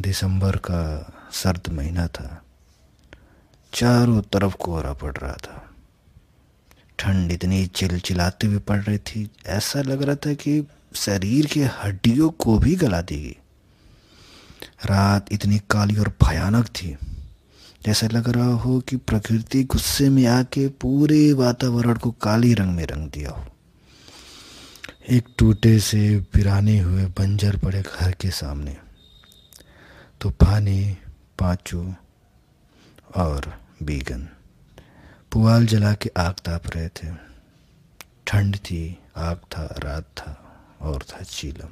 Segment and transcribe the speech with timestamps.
[0.00, 2.42] दिसंबर का सर्द महीना था।
[3.74, 5.70] चारों तरफ़ कोहरा पड़ रहा था।
[6.98, 12.30] ठंड इतनी चिलचिलाती हुई पड़ रही थी, ऐसा लग रहा था कि शरीर के हड्डियों
[12.30, 13.36] को भी गला देगी।
[14.86, 16.96] रात इतनी काली और भयानक थी,
[17.86, 22.86] जैसा लग रहा हो कि प्रकृति गुस्से में आके पूरे वातावरण को काली रंग में
[22.86, 23.46] रंग दिया हो।
[25.10, 28.83] एक टूटे से पिराने हुए बंजर पड़े घर के सामने।
[30.24, 30.96] तूफानी,
[31.38, 31.94] पांचू
[33.16, 34.28] और बीगन।
[35.32, 37.14] पुआल जला के आग ताप रहे थे।
[38.26, 41.68] ठंड थी, आग था, रात था और था चीलम।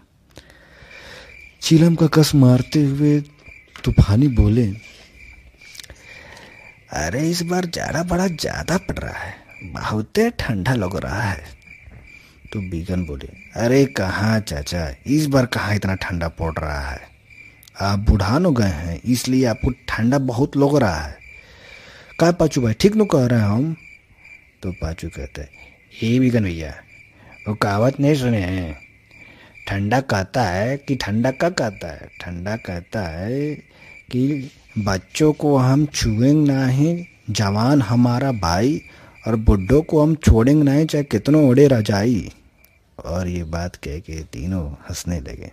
[1.62, 3.20] चीलम का कस मारते हुए
[3.84, 4.72] तूफानी बोले,
[6.92, 11.44] अरे, इस बार जाड़ा बड़ा ज़्यादा पड़ रहा है। बहुत ठंडा लग रहा है।
[12.52, 14.94] तो बीगन बोले, अरे, कहाँ चाचा?
[15.06, 17.11] इस बार कहाँ इतना ठंडा पड़ रहा है?
[17.76, 21.16] आप बुढ़ान हो गए हैं, इसलिए आपको ठंडा बहुत लग रहा है।
[22.20, 23.76] का पाचू भाई, ठीक न कह रहे हैं हम?
[24.62, 25.48] तो पाचू कहते
[25.92, 26.74] हे बीगन भैया,
[27.48, 28.76] वो कहावत नहीं सुने हैं।
[29.68, 32.08] ठंडा कहता है कि ठंडा का कहता है?
[32.20, 33.54] ठंडा कहता है
[34.10, 38.80] कि बच्चों को हम छुएँगे नहीं, जवान हमारा भाई
[39.26, 42.30] और बुढ़ों को हम छोड़ेंगे नहीं, चाहे कितनों ओढ़े रजाई।
[42.98, 45.50] और ये बात कह के तीनों हंसने लगे।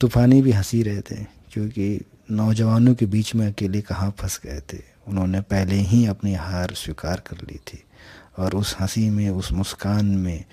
[0.00, 1.16] तूफानी भी हँसी रहे थे,
[1.52, 6.72] क्योंकि नौजवानों के बीच में अकेले कहाँ फंस गए थे। उन्होंने पहले ही अपनी हार
[6.74, 7.82] स्वीकार कर ली थी
[8.38, 10.44] और उस हँसी में, उस मुस्कान में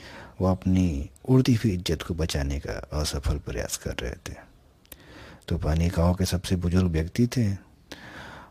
[0.42, 4.36] वो अपनी उड़ती हुई इज़्ज़त को बचाने का असफल प्रयास कर रहे थे।
[5.48, 7.54] तूफानी गाँव के सबसे बुज़ुर्ग व्यक्ति थे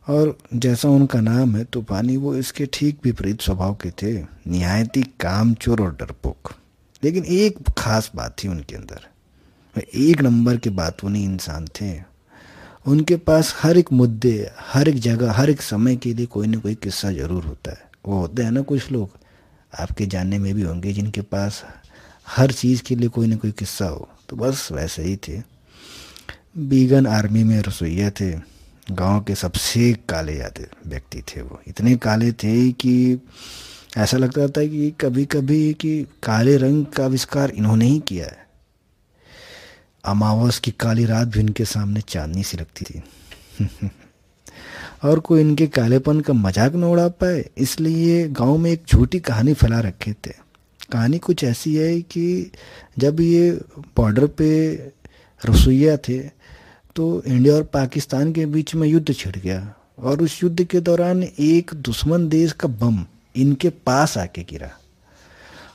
[0.09, 4.13] और जैसा उनका नाम है, तूफानी वो इसके ठीक विपरीत स्वभाव के थे।
[4.47, 6.53] निहायती कामचोर और डरपोक।
[7.03, 9.07] लेकिन एक खास बात थी उनके अंदर।
[9.77, 12.13] एक नंबर के बातूनी इंसान थे।
[12.87, 16.59] उनके पास हर एक मुद्दे, हर एक जगह, हर एक समय के लिए कोई ना
[16.59, 19.11] कोई किस्सा ज़रूर होता है। वो होते हैं ना कुछ लोग,
[19.81, 21.65] आपके जानने में भी होंगे जिनके पास
[22.29, 25.43] हर चीज़ के लिए कोई ना कोई किस्सा हो। तो बस वैसे ही थे।
[26.59, 28.33] बीगन आर्मी में रसोईया थे।
[28.91, 33.19] गाँव के सबसे काले जाते व्यक्ति थे वो। इतने काले थे कि
[33.97, 38.42] ऐसा लगता था कि कभी कभी कि काले रंग का आविष्कार इन्होंने ही किया है।
[40.05, 43.03] अमावस की काली रात भी इनके सामने चांदनी सी लगती थी।
[45.05, 49.55] और कोई इनके कालेपन का मज़ाक न उड़ा पाए, इसलिए गाँव में एक झूठी कहानी
[49.55, 50.33] फैला रखे थे।
[50.93, 52.51] कहानी कुछ ऐसी है कि
[52.99, 53.51] जब ये
[53.97, 54.51] बॉर्डर पे
[55.43, 56.19] रसोईया थे
[56.97, 61.23] तो इंडिया और पाकिस्तान के बीच में युद्ध छिड़ गया, और उस युद्ध के दौरान
[61.23, 63.05] एक दुश्मन देश का बम
[63.37, 64.71] इनके पास आके गिरा।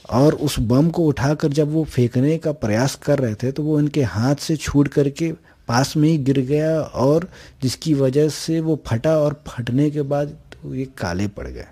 [0.09, 3.79] और उस बम को उठाकर जब वो फेंकने का प्रयास कर रहे थे तो वो
[3.79, 5.31] इनके हाथ से छूट करके
[5.68, 7.29] पास में ही गिर गया और
[7.62, 11.66] जिसकी वजह से वो फटा और फटने के बाद तो ये काले पड़ गए।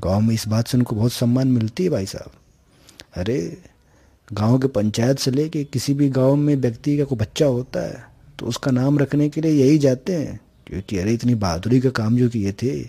[0.00, 2.30] गाँव में इस बात से उनको बहुत सम्मान मिलती है भाई साहब।
[3.16, 3.58] अरे,
[4.32, 8.04] गाँव के पंचायत से लेके किसी भी गाँव में व्यक्ति का कोई बच्चा होता है
[8.38, 12.16] तो उसका नाम रखने के लिए यही जाते हैं। क्योंकि अरे, इतनी बहादुरी का काम
[12.16, 12.80] जो किए थे,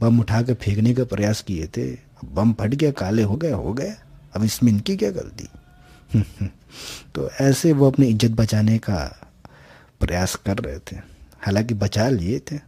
[0.00, 3.72] बम उठा कर फेंकने का प्रयास किए थे बम फट गया, काले हो गए हो
[3.72, 3.96] गए।
[4.36, 5.48] अब इसमें इनकी क्या गलती?
[7.14, 9.28] तो ऐसे वो अपनी इज़्ज़त बचाने का
[10.00, 10.96] प्रयास कर रहे थे।
[11.40, 12.58] हालाँकि बचा लिए थे।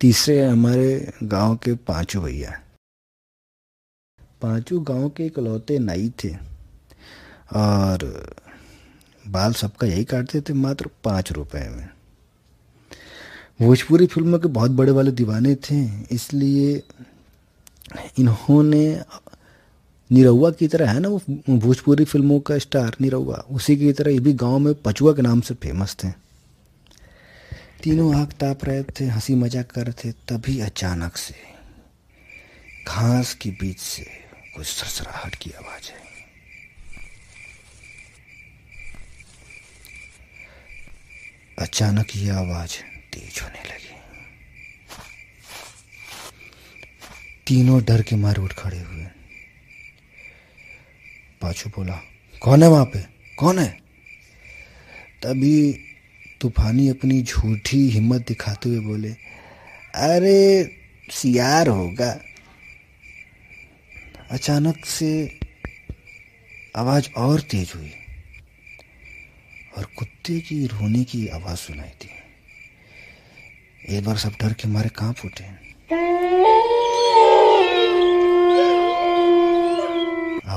[0.00, 2.60] तीसरे हमारे गाँव के पाँचों भैया।
[4.42, 6.34] पाँचों गाँव के इकलौते नाई थे।
[7.56, 8.32] और
[9.28, 11.88] बाल सबका यही काटते थे मात्र पाँच रुपए में।
[13.62, 15.84] भोजपुरी फ़िल्मों के बहुत बड़े वाले दीवाने थे,
[16.14, 16.82] इसलिए
[18.18, 18.84] इन्होंने
[20.10, 21.20] निरहुआ की तरह है ना वो
[21.58, 25.40] भोजपुरी फ़िल्मों का स्टार निरहुआ उसी की तरह ये भी गाँव में पचुआ के नाम
[25.40, 26.10] से फ़ेमस थे।
[27.82, 31.34] तीनों आग ताप रहे थे, हँसी मज़ाक कर रहे थे, तभी अचानक से
[32.88, 34.06] घास के बीच से
[34.56, 36.04] कुछ सरसराहट की आवाज़ है
[41.58, 42.76] अचानक यह आवाज़
[43.12, 43.95] तेज होने लगी।
[47.46, 49.04] तीनों डर के मारे उठ खड़े हुए।
[51.40, 52.00] पाछू बोला,
[52.42, 53.04] कौन है वहाँ पे?
[53.36, 53.78] कौन है?
[55.22, 55.72] तभी
[56.40, 59.08] तूफानी अपनी झूठी हिम्मत दिखाते हुए बोले,
[59.94, 60.70] अरे,
[61.10, 62.20] सियार होगा।
[64.30, 65.40] अचानक से
[66.76, 67.92] आवाज़ और तेज हुई
[69.78, 72.10] और कुत्ते की रोने की आवाज़ सुनाई थी
[73.96, 75.66] एक बार सब डर के मारे काँप उठे।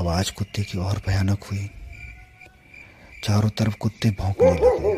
[0.00, 1.68] आवाज़ कुत्ते की और भयानक हुई।
[3.24, 4.94] चारों तरफ़ कुत्ते भौंकने लगे।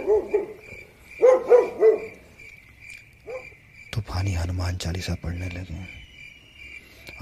[3.92, 5.80] तूफानी हनुमान चालीसा पढ़ने लगे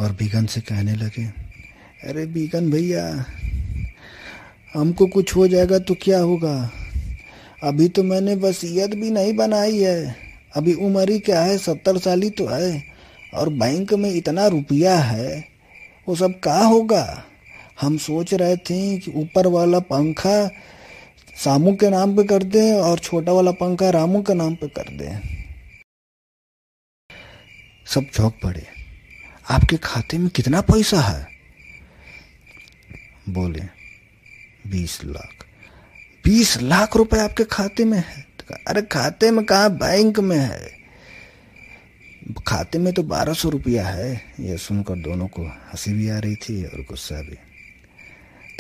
[0.01, 1.25] और बीगन से कहने लगे,
[2.05, 3.05] अरे बीगन भैया,
[4.75, 6.55] हमको कुछ हो जाएगा तो क्या होगा?
[7.65, 10.17] अभी तो मैंने वसीयत भी नहीं बनाई है।
[10.57, 11.57] अभी उम्र ही क्या है?
[11.59, 12.83] सत्तर साल ही तो है
[13.35, 15.45] और बैंक में इतना रुपया है,
[16.09, 17.25] वो सब कहा होगा?
[17.81, 20.51] हम सोच रहे थे कि ऊपर वाला पंखा
[21.45, 24.83] सामू के नाम पे कर दें और छोटा वाला पंखा रामू के नाम पे कर
[24.83, 25.45] दें।
[27.87, 28.67] सब चौक पड़े।
[29.51, 31.29] आपके खाते में कितना पैसा है?
[33.29, 33.63] बोले,
[34.71, 35.47] बीस लाख।
[36.25, 40.81] बीस लाख रुपए आपके खाते में है। तो अरे खाते में कहा बैंक में है?
[42.47, 46.37] खाते में तो बारह सौ रुपया है। यह सुनकर दोनों को हँसी भी आ रही
[46.37, 47.39] थी और गुस्सा भी।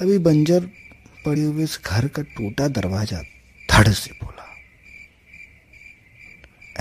[0.00, 0.61] तभी बंजर
[1.26, 3.23] पड़े हुए इस घर का टूटा दरवाज़ा
[3.70, 4.56] धड़ से बोला।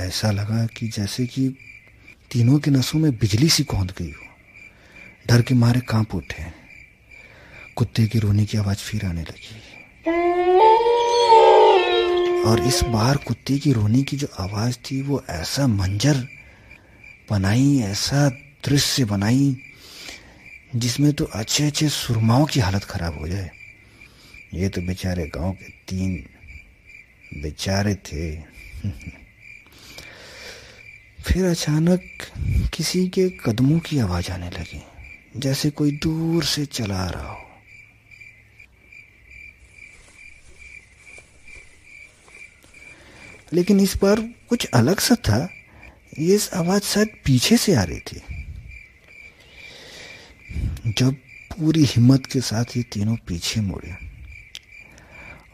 [0.06, 1.57] ऐसा लगा कि जैसे कि
[2.31, 4.25] तीनों के नसों में बिजली सी कौंध गई हो।
[5.27, 6.44] डर के मारे काँप उठे।
[7.75, 9.62] कुत्ते की रोने की आवाज़ फिर आने लगी।
[12.42, 16.27] और इस बार कुत्ते की रोने की जो आवाज़ थी, वो ऐसा मंजर
[17.30, 18.30] बनाई, ऐसा
[18.66, 19.57] दृश्य बनाई
[20.75, 23.51] जिसमें तो अच्छे अच्छे सुरमाओं की हालत खराब हो जाए।
[24.54, 26.30] ये तो बेचारे गाँव के तीन
[27.42, 28.42] बेचारे थे।
[31.27, 32.01] फिर अचानक
[32.74, 34.83] किसी के कदमों की आवाज़ आने लगी,
[35.38, 37.45] जैसे कोई दूर से चला रहा हो।
[43.54, 45.50] लेकिन इस बार कुछ अलग सा था।
[46.19, 48.45] ये आवाज़ शायद पीछे से आ रही थी।
[50.87, 51.13] जब
[51.51, 53.95] पूरी हिम्मत के साथ ये तीनों पीछे मुड़े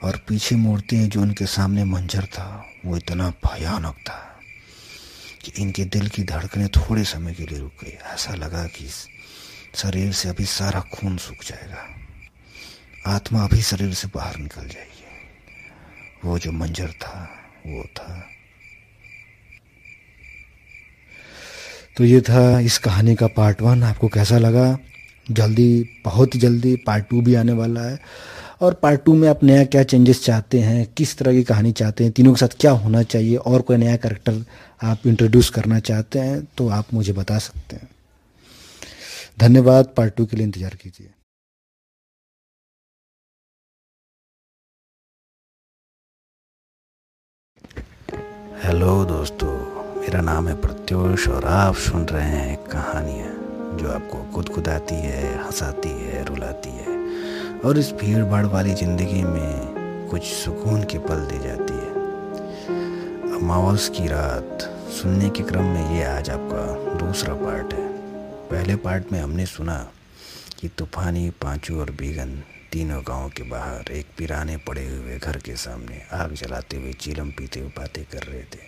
[0.03, 4.39] और पीछे मुड़ते हैं जो उनके सामने मंजर था, वो इतना भयानक था
[5.41, 8.89] कि इनके दिल की धड़कनें थोड़े समय के लिए रुक गई। ऐसा लगा कि
[9.75, 11.87] शरीर से अभी सारा खून सूख जाएगा।
[13.15, 15.05] आत्मा अभी शरीर से बाहर निकल जाएगी।
[16.25, 17.29] वो जो मंजर था,
[17.67, 18.27] वो था।
[21.97, 24.77] तो ये था इस कहानी का पार्ट वन। आपको कैसा लगा?
[25.25, 27.99] जल्दी, बहुत जल्दी पार्ट टू भी आने वाला है।
[28.61, 32.03] और पार्ट टू में आप नया क्या चेंजेस चाहते हैं, किस तरह की कहानी चाहते
[32.03, 34.43] हैं, तीनों के साथ क्या होना चाहिए, और कोई नया करेक्टर
[34.81, 37.89] आप इंट्रोड्यूस करना चाहते हैं तो आप मुझे बता सकते हैं।
[39.39, 41.09] धन्यवाद पार्ट टू के लिए इंतज़ार कीजिए।
[48.63, 49.53] हेलो दोस्तों,
[49.95, 53.34] मेरा नाम है प्रत्योष और आप सुन रहे हैं कहानियाँ
[53.85, 56.93] जो आपको खुद खुदाती है, हंसाती है, रुलाती है
[57.61, 63.89] और इस भीड़ भाड़ वाली ज़िंदगी में कुछ सुकून के पल दे जाती है। अमावस
[63.89, 67.87] की रात सुनने के क्रम में ये आज आपका दूसरा पार्ट है।
[68.49, 69.77] पहले पार्ट में हमने सुना
[70.59, 72.33] कि तूफानी, पांचू और बीगन
[72.71, 77.29] तीनों गाँव के बाहर एक पिराने पड़े हुए घर के सामने आग जलाते हुए चीलम
[77.29, 78.63] पीते हुए बातें कर रहे थे।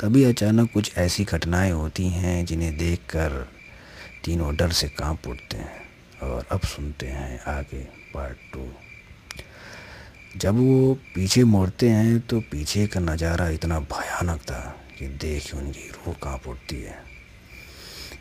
[0.00, 3.46] तभी अचानक कुछ ऐसी घटनाएँ होती हैं जिन्हें देखकर
[4.24, 5.82] तीनों डर से काँप उठते हैं
[6.22, 7.82] और अब सुनते हैं आगे
[8.14, 8.68] पार्ट टू
[10.36, 14.60] जब वो पीछे मोड़ते हैं तो पीछे का नज़ारा इतना भयानक था
[14.98, 16.98] कि देख उनकी रूह काँप उठती है।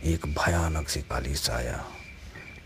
[0.04, 1.84] एक भयानक सी काली साया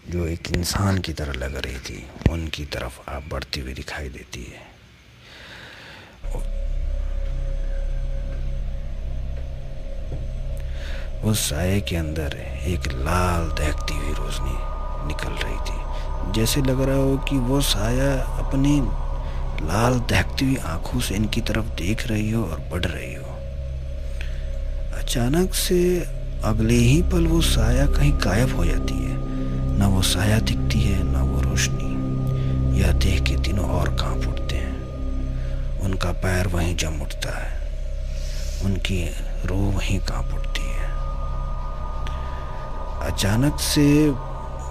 [0.09, 4.43] जो एक इंसान की तरह लग रही थी। उनकी तरफ़ आप बढ़ती हुई दिखाई देती
[4.43, 4.66] है।
[11.23, 12.35] उस साय के अंदर
[12.67, 14.57] एक लाल दहकती हुई रोशनी
[15.07, 18.79] निकल रही थी, जैसे लग रहा हो कि वो साया अपनी
[19.67, 23.35] लाल दहकती हुई आँखों से इनकी तरफ़ देख रही हो और बढ़ रही हो।
[24.99, 26.07] अचानक से
[26.43, 29.17] अगले ही पल वो साया कहीं गायब हो जाती है।
[29.77, 31.87] ना वो साया दिखती है, ना वो रोशनी।
[32.79, 37.61] यह देख के तीनों और काँप उठते हैं। उनका पैर वहीं जम उठता है।
[38.65, 39.09] उनकी
[39.45, 40.56] रूह वहीं काँप उठती
[43.07, 43.85] अचानक से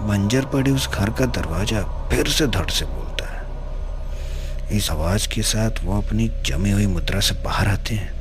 [0.07, 5.41] बंजर पड़े उस घर का दरवाज़ा फिर से धड़ से बोलता है। इस आवाज़ के
[5.43, 8.11] साथ वो अपनी जमी हुई मुद्रा से बाहर आते हैं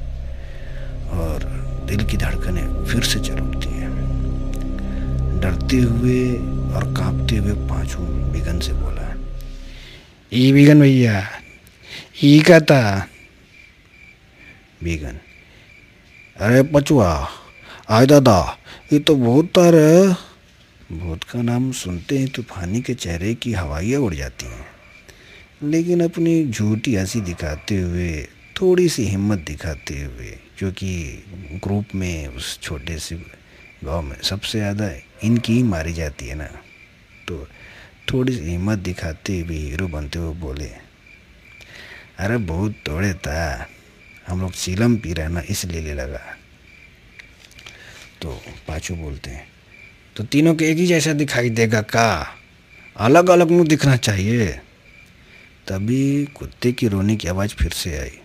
[1.14, 1.44] और
[1.88, 3.90] दिल की धड़कने फिर से चल उठती है।
[5.40, 6.20] डरते हुए
[6.74, 9.14] और कांपते हुए पाँचों बिगन से बोला
[10.32, 11.22] ई बिगन भैया,
[12.24, 12.78] ई कहता
[14.82, 15.18] बिगन,
[16.36, 17.12] अरे पचुआ
[17.88, 18.58] आय दादा,
[18.92, 20.14] ये तो भूत तार है।
[20.92, 24.66] भूत का नाम सुनते ही तूफानी के चेहरे की हवाइयाँ उड़ जाती हैं।
[25.62, 28.10] लेकिन अपनी झूठी हँसी दिखाते हुए
[28.56, 33.16] थोड़ी सी हिम्मत दिखाते हुए, जो कि ग्रुप में उस छोटे से
[33.84, 34.90] गाँव में सबसे ज़्यादा
[35.24, 36.48] इनकी ही मारी जाती है ना।
[37.28, 37.46] तो
[38.12, 40.70] थोड़ी सी हिम्मत दिखाते हुए हीरो बनते हुए बोले,
[42.18, 43.68] अरे बहुत तोड़े था,
[44.26, 46.24] हम लोग सीलम पी रहे ना इसलिए लगा।
[48.22, 49.46] तो पाचू बोलते हैं।
[50.16, 52.34] तो तीनों के एक ही जैसा दिखाई देगा का?
[52.96, 54.46] अलग अलग मुँह दिखना चाहिए।
[55.68, 58.18] तभी कुत्ते की रोने की आवाज़ फिर से आई।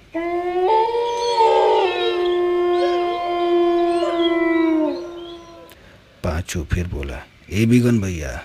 [6.24, 7.20] पांचू फिर बोला,
[7.52, 8.44] ए बिगन भैया,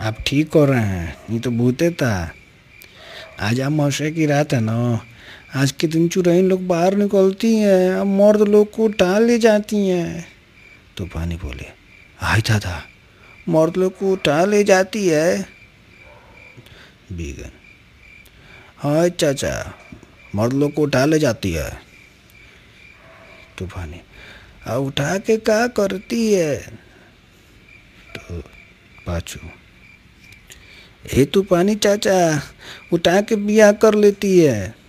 [0.00, 1.16] आप ठीक हो रहे हैं?
[1.30, 2.32] ये तो भूते था
[3.40, 4.76] आज आप मौसे की रात है ना?
[5.56, 9.76] आज के दिन चुराइन लोग बाहर निकलती हैं, अब मर्द लोग को उठा ले जाती
[9.88, 10.26] हैं।
[10.96, 11.64] तो पानी बोले
[12.40, 12.82] था था
[13.48, 15.42] मर्द लोग को उठा ले जाती है।
[17.12, 17.50] बीगन
[18.78, 19.74] हाँ चाचा,
[20.34, 21.70] मर्द लोग को उठा ले जाती है।
[23.58, 24.00] तूफानी
[24.66, 26.56] अब उठा के क्या करती है?
[28.16, 28.38] तो
[29.06, 29.40] पाचू
[31.14, 32.42] ए तूफानी चाचा,
[32.92, 34.79] उठा के बिया कर लेती है।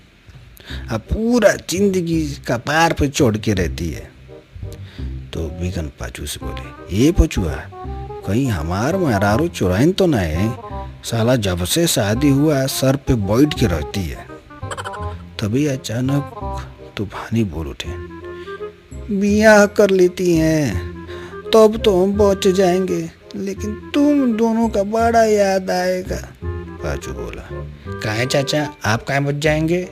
[0.91, 4.09] अब पूरा ज़िंदगी का पार पे छोड़ के रहती है।
[5.33, 7.55] तो बिगन पाचू से बोले ये पचुआ,
[8.27, 10.49] कहीं हमार महारारू चुराइन तो ना है?
[11.03, 14.25] साला जब से शादी हुआ, सर पे बैठ के रहती है।
[15.39, 17.89] तभी अचानक तूफानी बोल उठे
[19.11, 21.05] बियाह कर लेती हैं,
[21.53, 27.47] तब तो हम बच जाएँगे, लेकिन तुम दोनों का बड़ा याद आएगा। बाजू बोला,
[27.99, 28.67] काहे चाचा?
[28.85, 29.87] आप कहाँ बच जाएँगे?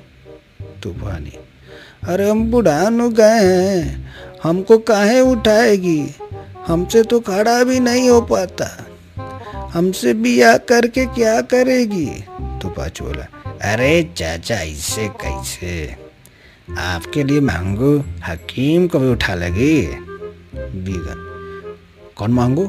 [0.83, 1.38] तूफानी।
[2.03, 6.15] अरे हम बुढ़ान गए हैं, हमको काहे उठाएगी?
[6.67, 8.86] हमसे तो खड़ा भी नहीं हो पाता।
[9.74, 12.05] हमसे बियाह करके क्या करेगी?
[12.39, 12.69] तो
[13.03, 13.25] बोला,
[13.74, 15.95] अरे चाचा, इससे कैसे?
[16.77, 19.81] आपके लिए मांगो, हकीम को भी उठा लगी?
[20.55, 21.25] बीगन
[22.15, 22.65] कौन मांगो?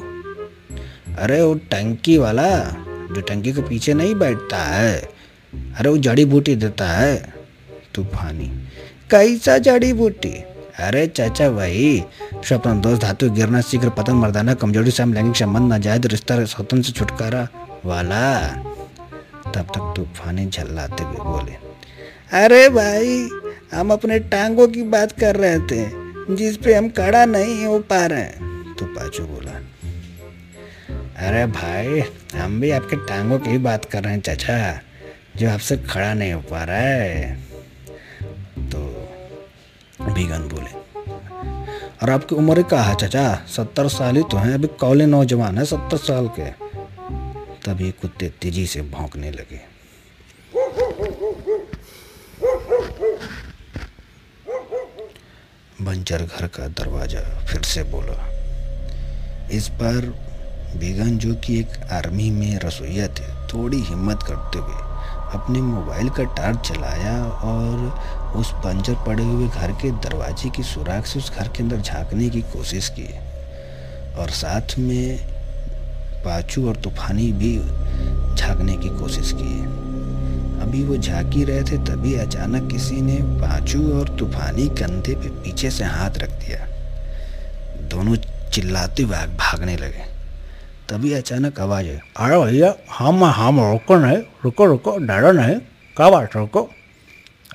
[1.19, 2.59] अरे वो टंकी वाला,
[3.13, 5.09] जो टंकी के पीछे नहीं बैठता है।
[5.55, 7.40] अरे वो जड़ी बूटी देता है।
[7.95, 8.49] तूफानी
[9.11, 10.33] कैसा जड़ी बूटी?
[10.79, 12.05] अरे चाचा भाई,
[12.45, 16.93] स्वप्न दोस्त धातु गिरना शीघ्र पतन मर्दाना कमज़ोरी से लैंगिक संबंध नाजायज रिश्ता स्वतंत्र से
[16.93, 17.47] छुटकारा
[17.85, 18.23] वाला।
[19.47, 21.53] तब तक तूफानी झल्लाते हुए बोले,
[22.35, 23.29] अरे भाई,
[23.73, 28.05] हम अपने टांगों की बात कर रहे थे, जिस पे हम खड़ा नहीं हो पा
[28.07, 28.25] रहे
[28.75, 29.59] तो पाचू बोला,
[31.21, 32.03] अरे भाई,
[32.35, 34.81] हम भी आपके टांगों की बात कर रहे हैं, चाचा,
[35.37, 37.50] जो आपसे खड़ा नहीं हो पा रहा है। तो
[40.01, 40.81] बीगन बोले।
[42.03, 43.35] और आपकी उम्र कहा है, चाचा?
[43.35, 46.51] सत्तर साल ही तो हैं, अभी कौले नौजवान है, सत्तर साल के।
[47.65, 49.61] तभी कुत्ते तेज़ी से भौंकने लगे।
[55.83, 58.27] बंजर घर का दरवाज़ा फिर से बोला।
[59.49, 60.07] इस बार
[60.77, 64.91] बेगन जो कि एक आर्मी में रसोईया थे, थोड़ी हिम्मत करते हुए
[65.35, 67.77] अपने मोबाइल का टार्च चलाया और
[68.37, 72.31] उस बंजर पड़े हुए घर के दरवाजे की सुराख से उस घर के अंदर झांकने
[72.31, 73.31] की कोशिश की।
[74.15, 75.19] और साथ में
[76.25, 77.59] पाचू और तूफानी भी
[78.37, 79.81] झांकने की कोशिश की।
[80.61, 85.71] अभी वो झांकी रहे थे, तभी अचानक किसी ने पाचू और तूफानी कंधे पे पीछे
[85.71, 86.67] से हाथ रख दिया।
[87.89, 88.17] दोनों
[88.51, 90.21] चिल्लाते हुए भागने लगे।
[90.89, 95.57] तभी अचानक आवाज़ आई अरे भैया, हम हम रुको नहीं, रुको रुको, डरो नहीं
[95.97, 96.71] क्या बात रुको?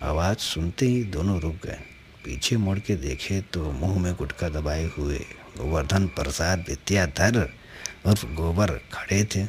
[0.04, 1.80] आवाज़ सुनते ही दोनों रुक गए।
[2.26, 5.20] पीछे मुड़ के देखे तो मुँह में गुटका दबाए हुए
[5.58, 7.38] गोवर्धन, प्रसाद, विद्याधर
[8.06, 9.46] और गोबर खड़े थे।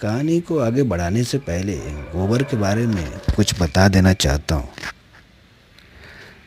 [0.00, 1.76] कहानी को आगे बढ़ाने से पहले
[2.12, 4.68] गोबर के बारे में कुछ बता देना चाहता हूँ।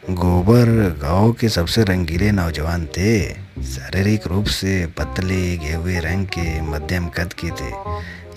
[0.10, 0.70] गोबर
[1.02, 3.30] गाँव के सबसे रंगीले नौजवान थे।
[3.64, 7.72] शारीरिक रूप से पतले, गेहुए रंग के, मध्यम कद के थे।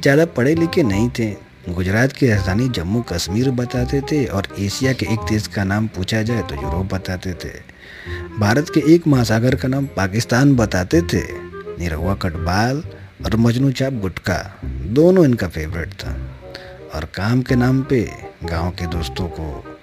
[0.02, 5.06] ज़्यादा पढ़े लिखे नहीं थे। गुजरात की राजधानी जम्मू कश्मीर बताते थे और एशिया के
[5.06, 7.50] एक देश का नाम पूछा जाए तो यूरोप बताते थे।
[8.38, 11.22] भारत के एक महासागर का नाम पाकिस्तान बताते थे।
[11.78, 12.82] निरहुआ कटबाल
[13.24, 16.16] और मजनू चाप गुटका दोनों इनका फेवरेट था।
[16.94, 18.00] और काम के नाम पे
[18.44, 19.78] गाँव के दोस्तों को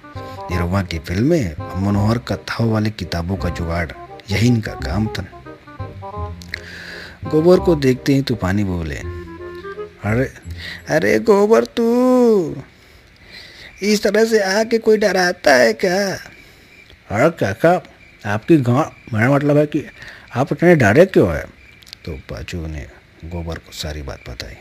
[0.51, 3.89] निरवा की फ़िल्में, मनोहर कथाओं वाली किताबों का जुगाड़,
[4.31, 5.25] यही इनका काम था।
[7.31, 10.31] गोबर को देखते ही तूफानी बोले, अरे
[10.89, 12.63] अरे गोबर तू।
[13.81, 16.13] इस तरह से आके कोई डराता है क्या?
[17.09, 17.81] अरे क्या
[18.25, 19.85] आपकी गाँव, मेरा मतलब है कि
[20.35, 21.45] आप इतने डरे क्यों है?
[22.05, 22.87] तो पाचू ने
[23.25, 24.55] गोबर को सारी बात बताई।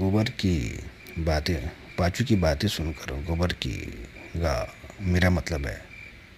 [0.00, 0.84] गोबर की
[1.18, 5.82] बातें, पाचू की बातें सुनकर गोबर की गा, मेरा मतलब है,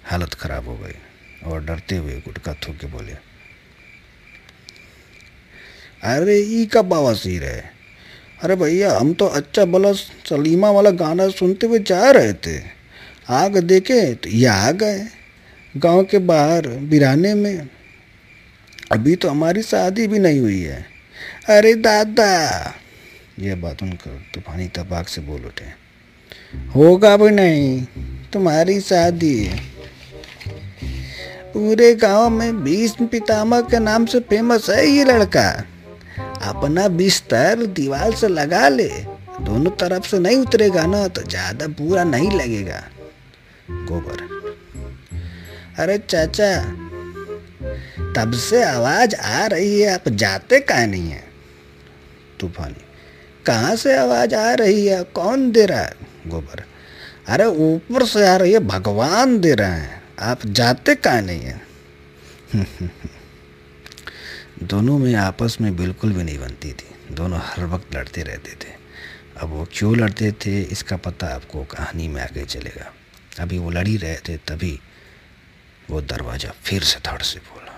[0.04, 0.98] हालत ख़राब हो गई
[1.46, 3.12] और डरते हुए गुटका थूक के बोले,
[6.02, 7.77] अरे, ई का बवासीर है?
[8.42, 12.58] अरे भैया, हम तो अच्छा भला सलीमा वाला गाना सुनते हुए जा रहे थे।
[13.30, 15.06] आग देखे तो ये आ गए
[15.76, 17.68] गाँव के बाहर, बिराने में।
[18.92, 20.86] अभी तो हमारी शादी भी नहीं हुई है।
[21.48, 22.74] अरे दादा
[23.38, 25.66] यह बात उनकर तूफानी तबाक से बोल उठे।
[26.74, 27.82] होगा भी नहीं,
[28.32, 29.50] तुम्हारी शादी
[31.54, 35.50] पूरे गाँव में भीष्म पितामह के नाम से फ़ेमस है ये लड़का।
[36.42, 38.88] अपना बिस्तर दीवार से लगा ले।
[39.40, 42.84] दोनों तरफ़ से नहीं उतरेगा ना तो ज़्यादा पूरा नहीं लगेगा।
[43.70, 44.28] गोबर।
[45.78, 46.62] अरे चाचा,
[48.16, 51.24] तब से आवाज़ आ रही है, आप जाते कहा नहीं है?
[52.40, 52.84] तूफानी,
[53.46, 55.02] कहाँ से आवाज़ आ रही है?
[55.02, 55.92] कौन दे रहा है?
[56.26, 56.64] गोबर।
[57.28, 61.60] अरे ऊपर से आ रही है, भगवान दे रहे हैं। आप जाते कहाँ नहीं है?
[64.62, 68.72] दोनों में आपस में बिल्कुल भी नहीं बनती थी। दोनों हर वक्त लड़ते रहते थे।
[69.40, 72.92] अब वो क्यों लड़ते थे, इसका पता आपको कहानी में आगे चलेगा।
[73.40, 74.80] अभी वो लड़ी रहे थे, तभी
[75.90, 77.74] वो दरवाज़ा फिर से धड़ से बोला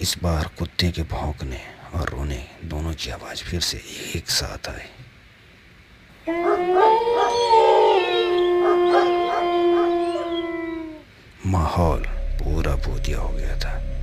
[0.00, 1.60] इस बार कुत्ते के भौंकने
[1.94, 3.80] और रोने दोनों की आवाज़ फिर से
[4.16, 4.88] एक साथ आई।
[11.46, 12.06] माहौल
[12.40, 13.99] पूरा भूतिया हो गया था।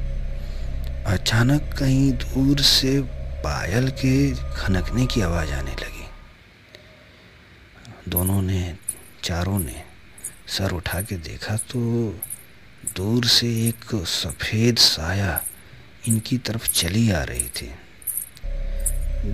[1.07, 2.99] अचानक कहीं दूर से
[3.43, 6.07] पायल के खनकने की आवाज़ आने लगी।
[8.11, 8.75] दोनों ने,
[9.23, 9.83] चारों ने
[10.47, 11.79] सर उठा के देखा तो
[12.95, 15.39] दूर से एक सफ़ेद साया
[16.07, 17.69] इनकी तरफ़ चली आ रही थी।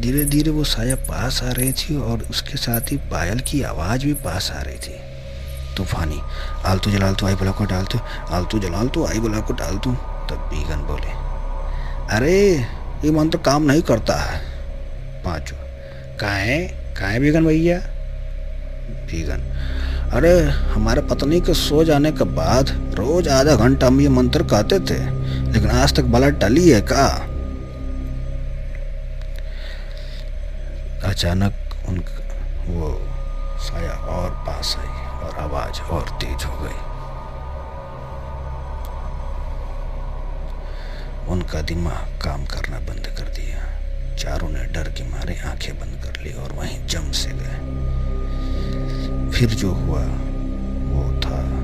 [0.01, 4.05] धीरे धीरे वो साया पास आ रही थी और उसके साथ ही पायल की आवाज़
[4.05, 4.97] भी पास आ रही थी।
[5.77, 6.21] तूफानी,
[6.65, 7.99] आलतू जलाल तो आई बुला को डाल तू,
[8.29, 9.91] आलतू जलाल तो आई बुला को डाल तू,
[10.29, 11.22] तब बीगन बोले
[12.13, 12.65] अरे,
[13.05, 14.39] ये मंत्र तो काम नहीं करता है।
[15.23, 15.57] पाँचों।
[16.17, 16.59] काहे?
[16.67, 17.79] काहे बीगन भैया?
[19.05, 19.41] बीगन
[20.13, 24.79] अरे, हमारे पत्नी के सो जाने के बाद रोज आधा घंटा हम ये मंत्र कहते
[24.79, 24.99] थे,
[25.51, 27.07] लेकिन आज तक बला टली है का?
[31.09, 31.53] अचानक
[31.89, 32.03] उन
[32.67, 33.01] वो
[33.59, 36.92] साया और पास आई और आवाज़ और तेज हो गई।
[41.29, 43.73] उनका दिमाग काम करना बंद कर दिया।
[44.15, 47.59] चारों ने डर के मारे आँखें बंद कर ली और वहीं जम से गए।
[49.31, 50.01] फिर जो हुआ,
[50.89, 51.63] वो था।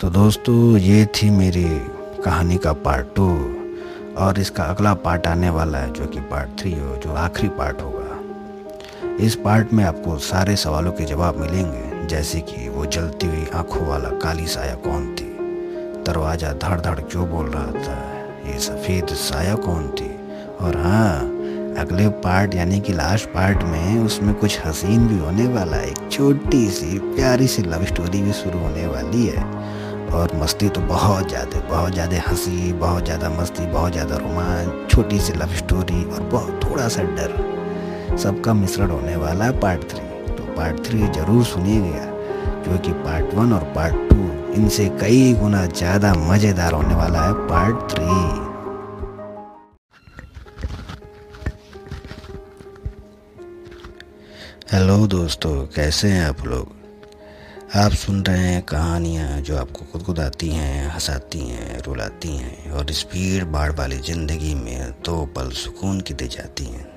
[0.00, 1.64] तो दोस्तों, ये थी मेरी
[2.22, 3.28] कहानी का पार्ट टू
[4.18, 7.82] और इसका अगला पार्ट आने वाला है, जो कि पार्ट थ्री हो जो आखिरी पार्ट
[7.82, 8.02] होगा।
[9.24, 13.86] इस पार्ट में आपको सारे सवालों के जवाब मिलेंगे। जैसे कि वो जलती हुई आँखों
[13.86, 15.28] वाला काली साया कौन थी?
[16.06, 17.96] दरवाज़ा धड़ धड़ क्यों बोल रहा था?
[18.46, 20.10] ये सफ़ेद साया कौन थी?
[20.60, 21.30] और हाँ
[21.78, 26.08] अगले पार्ट यानी कि लास्ट पार्ट में उसमें कुछ हसीन भी होने वाला है एक
[26.12, 29.44] छोटी सी, प्यारी सी लव स्टोरी भी शुरू होने वाली है।
[30.12, 35.20] और मस्ती तो बहुत ज़्यादा बहुत ज़्यादा हँसी, बहुत ज़्यादा मस्ती, बहुत ज़्यादा रोमांच, छोटी
[35.20, 40.11] सी लव स्टोरी और बहुत थोड़ा सा डर। सबका मिश्रण होने वाला है पार्ट थ्री
[40.54, 42.04] पार्ट थ्री ज़रूर सुनिएगा
[42.64, 44.20] क्योंकि पार्ट वन और पार्ट टू,
[44.54, 48.50] इनसे कई गुना ज़्यादा मज़ेदार होने वाला है पार्ट थ्री।
[54.72, 56.80] हेलो दोस्तों, कैसे हैं आप लोग?
[57.76, 62.70] आप सुन रहे हैं कहानियाँ जो आपको खुद खुद आती हैं, हंसाती हैं, रुलाती हैं
[62.72, 66.91] और स्पीड बाढ़ वाली ज़िंदगी में दो पल सुकून की दे जाती हैं।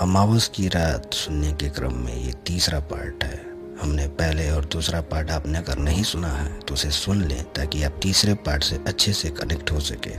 [0.00, 3.36] अमावस की रात सुनने के क्रम में ये तीसरा पार्ट है।
[3.80, 7.82] हमने पहले और दूसरा पार्ट आपने अगर नहीं सुना है तो उसे सुन लें ताकि
[7.82, 10.10] आप तीसरे पार्ट से अच्छे से कनेक्ट हो सके।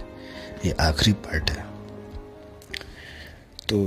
[0.67, 1.63] ये आखिरी पार्ट है।
[3.69, 3.79] तो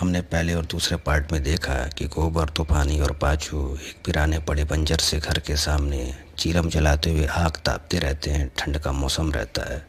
[0.00, 4.64] हमने पहले और दूसरे पार्ट में देखा कि गोबर, तूफानी और पाछू एक पिराने पड़े
[4.64, 9.32] बंजर से घर के सामने चीलम जलाते हुए आग तापते रहते हैं, ठंड का मौसम
[9.32, 9.86] रहता है।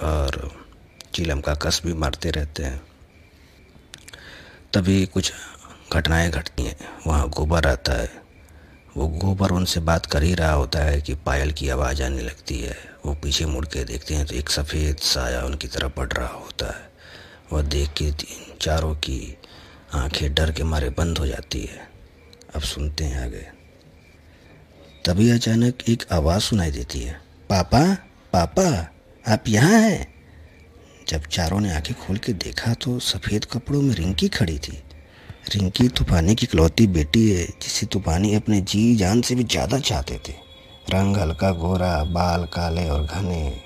[0.00, 0.50] और
[1.14, 2.80] चीलम का कस भी मारते रहते हैं।
[4.74, 5.32] तभी कुछ
[5.92, 8.10] घटनाएँ घटती हैं। वहाँ गोबर आता है।
[8.96, 12.60] वो गोबर उनसे बात कर ही रहा होता है कि पायल की आवाज़ आने लगती
[12.60, 16.28] है। वो पीछे मुड़ के देखते हैं तो एक सफ़ेद साया उनकी तरफ़ बढ़ रहा
[16.28, 16.90] होता है।
[17.52, 19.38] वह देख के तीन चारों की
[19.94, 21.88] आँखें डर के मारे बंद हो जाती है।
[22.56, 23.46] अब सुनते हैं आगे।
[25.04, 27.94] तभी अचानक एक आवाज़ सुनाई देती है। पापा
[28.32, 28.88] पापा,
[29.32, 30.13] आप यहाँ हैं?
[31.08, 34.82] जब चारों ने आँखें खोल के देखा तो सफ़ेद कपड़ों में रिंकी खड़ी थी।
[35.54, 40.14] रिंकी तूफानी की इकलौती बेटी है, जिसे तूफानी अपने जी जान से भी ज़्यादा चाहते
[40.28, 40.32] थे।
[40.90, 43.60] रंग हल्का गोरा, बाल काले और घने।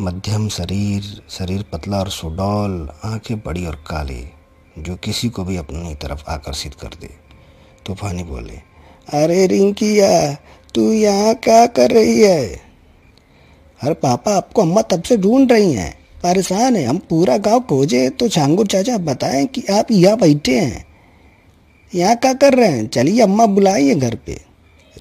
[0.00, 4.24] मध्यम शरीर शरीर पतला और सुडौल, आँखें बड़ी और काली,
[4.78, 7.10] जो किसी को भी अपनी तरफ़ आकर्षित कर दे।
[7.86, 8.60] तूफानी बोले,
[9.14, 10.34] अरे रिंकिया,
[10.74, 12.46] तू यहाँ क्या कर रही है?
[13.80, 18.10] अरे पापा, आपको अम्मा तब से ढूंढ रही हैं। परेशान है। हम पूरा गाँव खोजे
[18.10, 20.84] तो छांगुर चाचा बताएँ कि आप यहाँ बैठे हैं।
[21.94, 22.86] यहाँ क्या कर रहे हैं?
[22.88, 24.32] चलिए अम्मा बुलाइए घर पे।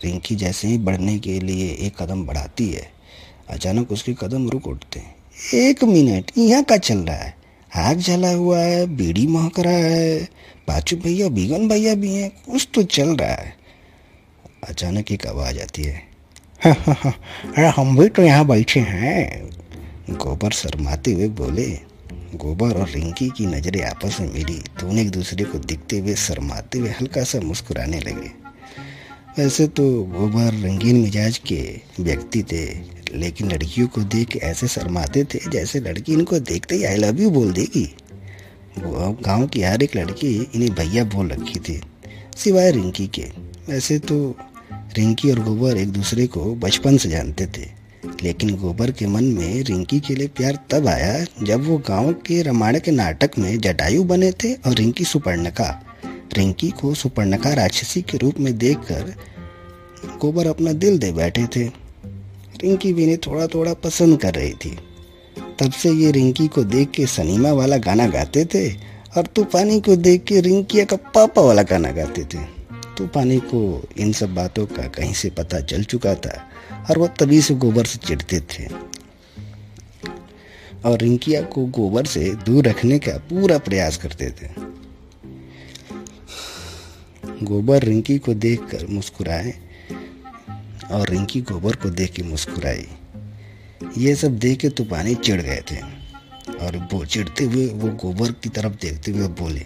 [0.04, 2.92] रिंकी जैसे ही बढ़ने के लिए एक कदम बढ़ाती है।
[3.50, 5.16] अचानक उसके कदम रुक उठते हैं।
[5.54, 7.36] एक मिनट, यहाँ का चल रहा है?
[7.76, 10.30] आग जला हुआ है, बीड़ी महक रहा है।
[10.68, 13.56] पाचू भैया, बीगन भैया भी हैं। कुछ तो चल रहा है।
[14.70, 16.02] अचानक एक आवाज़ आती है।
[16.66, 19.50] अरे हम भी तो यहाँ बैठे हैं।
[20.04, 21.68] गोबर शर्माते हुए बोले,
[22.36, 26.80] गोबर और रिंकी की नज़रें आपस में मिली। दोनों एक दूसरे को दिखते हुए शर्माते
[26.80, 28.32] हुए हल्का सा मुस्कुराने लगे।
[29.38, 31.62] वैसे तो गोबर रंगीन मिजाज के
[32.00, 32.66] व्यक्ति थे,
[33.14, 37.30] लेकिन लड़कियों को देख ऐसे शर्माते थे जैसे लड़की इनको देखते ही आई लव यू
[37.30, 37.86] बोल देगी।
[38.80, 41.80] गाँव की हर एक लड़की इन्हें भैया बोल रखी थी,
[42.38, 43.24] सिवाय रिंकी के।
[43.70, 44.18] वैसे तो
[44.98, 47.68] रिंकी और गोबर एक दूसरे को बचपन से जानते थे।
[48.24, 52.42] लेकिन गोबर के मन में रिंकी के लिए प्यार तब आया जब वो गाँव के
[52.42, 55.84] रामायण के नाटक में जटायु बने थे और रिंकी सुपर्णका।
[56.38, 59.14] रिंकी को सुपर्णका राक्षसी के रूप में देखकर
[60.22, 61.68] गोबर अपना दिल दे बैठे थे।
[62.64, 64.78] रिंकी भी इन्हें थोड़ा थोड़ा पसंद कर रही थी।
[65.60, 68.74] तब से ये रिंकी को देख के सनीमा वाला गाना गाते थे
[69.18, 72.44] और तूफानी को देख के रिंकी का पापा वाला गाना गाते थे।
[72.98, 76.50] तूफानी को इन सब बातों का कहीं से पता चल चुका था।
[76.90, 78.68] और वो तभी से गोबर से चिढ़ते थे।
[80.86, 84.74] और रिंकिया को गोबर से दूर रखने का पूरा प्रयास करते थे।
[87.44, 89.54] गोबर रिंकी को देखकर मुस्कुराए
[90.92, 92.88] और रिंकी गोबर को देख के मुस्कुराई।
[93.98, 95.78] ये सब देख के तूफानी चिढ़ गए थे
[96.54, 99.66] और वो चिढ़ते हुए वो गोबर की तरफ़ देखते हुए बोले,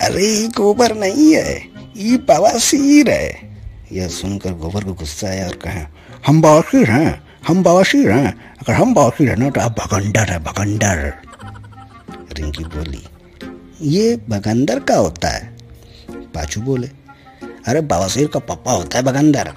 [0.00, 1.60] अरे, ये गोबर नहीं है,
[1.96, 3.58] ये बवासीर है।
[3.92, 5.90] यह सुनकर गोबर को गुस्सा आया और कहा
[6.24, 10.38] हम बवासीर हैं, हम बवासीर हैं। अगर हम बवासीर हैं ना तो आप भगंडर है,
[10.44, 11.12] भगंडर।
[12.32, 13.02] रिंकी बोली,
[13.82, 15.52] ये भगंदर का होता है?
[16.34, 16.86] पाचू बोले,
[17.66, 19.52] अरे बवासीर का पप्पा होता है भगंदर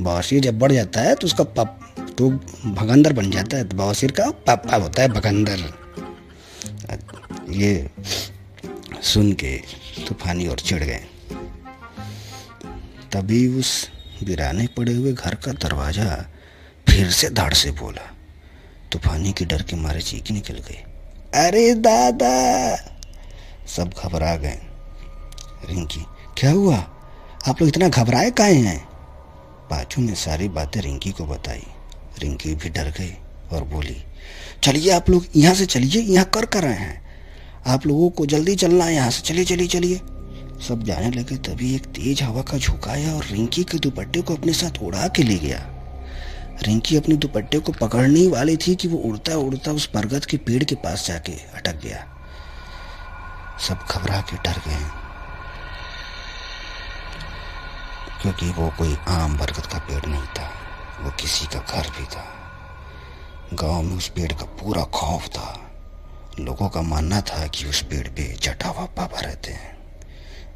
[0.00, 1.78] बवासीर जब बढ़ जाता है तो उसका पप
[2.18, 2.30] तो
[2.72, 5.58] भगंदर बन जाता है तो बवासीर का पापा होता है भगंदर
[7.52, 7.90] ये
[9.04, 9.56] सुन के
[10.08, 11.02] तूफानी और चिढ़ गए।
[13.12, 13.88] तभी उस
[14.22, 16.04] गिराने पड़े हुए घर का दरवाज़ा
[16.88, 18.10] फिर से धड़ से बोला।
[18.92, 20.76] तूफानी के डर के मारे चीख निकल गई।
[21.36, 22.76] अरे दादा!
[23.66, 24.60] सब घबरा गए।
[25.68, 26.04] रिंकी,
[26.38, 26.76] क्या हुआ?
[27.48, 28.78] आप लोग इतना घबराए काहे हैं?
[29.70, 31.66] पाचू ने सारी बातें रिंकी को बताई।
[32.18, 33.12] रिंकी भी डर गई
[33.52, 33.96] और बोली,
[34.64, 37.04] चलिए आप लोग यहाँ से चलिए, यहाँ कर कर रहे हैं।
[37.66, 40.00] आप लोगों को जल्दी चलना है, यहाँ से चलिए चलिए चलिए।
[40.60, 44.36] सब जाने लगे तभी एक तेज हवा का झोंका आया और रिंकी के दुपट्टे को
[44.36, 45.66] अपने साथ उड़ा के ले गया।
[46.62, 50.36] रिंकी अपने दुपट्टे को पकड़ने ही वाली थी कि वो उड़ता उड़ता उस बरगद के
[50.36, 52.06] पेड़ के पास जाके अटक गया।
[53.68, 54.90] सब घबरा के डर गए।
[58.22, 60.50] क्योंकि वो कोई आम बरगद का पेड़ नहीं था,
[61.00, 62.32] वो किसी का घर भी था।
[63.54, 65.70] गाँव में उस पेड़ का पूरा खौफ था।
[66.40, 69.75] लोगों का मानना था कि उस पेड़ पे जटावा पापा रहते हैं।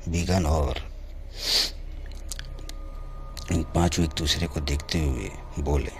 [0.08, 0.76] बीगन और
[3.52, 5.90] इन पाँचों एक दूसरे को देखते हुए बोले,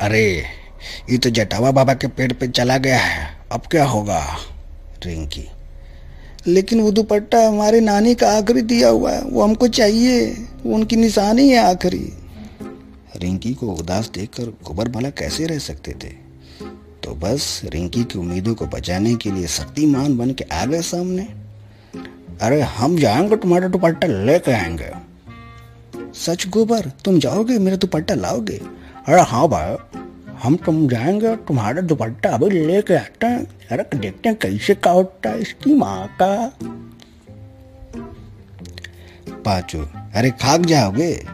[0.00, 0.44] अरे,
[1.10, 4.36] ये तो जटावा बाबा के पेड़ पे चला गया है, अब क्या होगा?
[5.06, 5.48] रिंकी,
[6.46, 10.26] लेकिन वो दुपट्टा हमारे नानी का आखिरी दिया हुआ है, वो हमको चाहिए,
[10.66, 12.12] वो उनकी निशानी है आखिरी.
[13.16, 16.08] रिंकी को उदास देखकर गोबर भला कैसे रह सकते थे?
[17.04, 21.39] तो बस रिंकी की उम्मीदों को बचाने के लिए शक्तिमान बन के आ गए सामने।
[22.40, 24.90] अरे हम जाएँगे, तुम्हारा दुपट्टा लेके आएँगे।
[26.14, 28.60] सच गोबर, तुम जाओगे, मेरा दुपट्टा लाओगे?
[29.08, 29.98] अरे हाँ भाई,
[30.42, 35.30] हम तुम जाएँगे, तुम्हारा दुपट्टा अभी लेके आते हैं। अरे देखते हैं कैसे का होता
[35.30, 36.52] है इसकी माँ का।
[39.44, 39.78] पाचू,
[40.14, 41.26] अरे खाक जाओगे?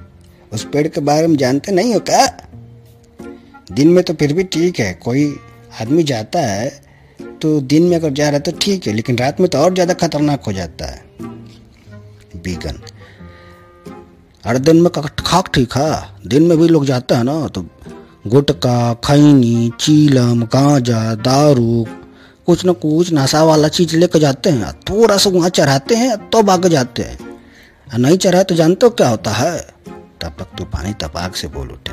[0.53, 2.27] उस पेड़ के बारे में जानते नहीं हो क्या?
[3.73, 5.37] दिन में तो फिर भी ठीक है, कोई
[5.81, 6.86] आदमी जाता है
[7.42, 9.75] तो दिन में अगर जा रहा है तो ठीक है, लेकिन रात में तो और
[9.75, 11.05] ज़्यादा खतरनाक हो जाता है।
[12.38, 12.81] बीगन।
[14.44, 15.92] अरे दिन में खाक ठीक है,
[16.27, 17.64] दिन में भी लोग जाते हैं ना तो
[18.27, 21.87] गुटका खैनी, चीलम, गांजा, दारू,
[22.46, 26.42] कुछ न कुछ नशा वाला चीज़ लेकर जाते हैं। थोड़ा सा वहाँ चढ़ाते हैं तो
[26.42, 29.59] भाग जाते हैं। नहीं चढ़ाए तो जानते हो क्या होता है?
[30.22, 31.92] तब तक तूफानी तपाक से बोल उठे।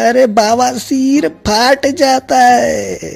[0.00, 3.14] अरे बाबा, सिर फाट जाता है।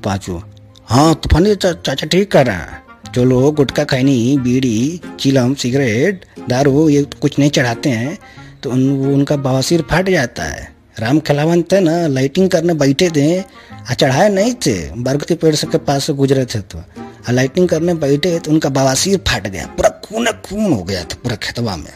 [0.00, 0.40] पांचू।
[0.88, 2.78] हाँ तूफानी चाचा ठीक कर रहा है।
[3.14, 8.18] जो लोग गुटखा खैनी बीड़ी, चिलम, सिगरेट, दारू, ये कुछ नहीं चढ़ाते हैं
[8.62, 13.40] तो उन, उनका बवासीर फट जाता है। राम खिलावन थे ना लाइटिंग करने बैठे थे।
[13.40, 17.68] आ चढ़ाए नहीं थे, बर्ग के पेड़ के पास से गुजरे थे तो। आ लाइटिंग
[17.68, 21.76] करने बैठे तो उनका बवासीर फट गया, पूरा खून खून हो गया था, पूरा खेतवा
[21.76, 21.92] में।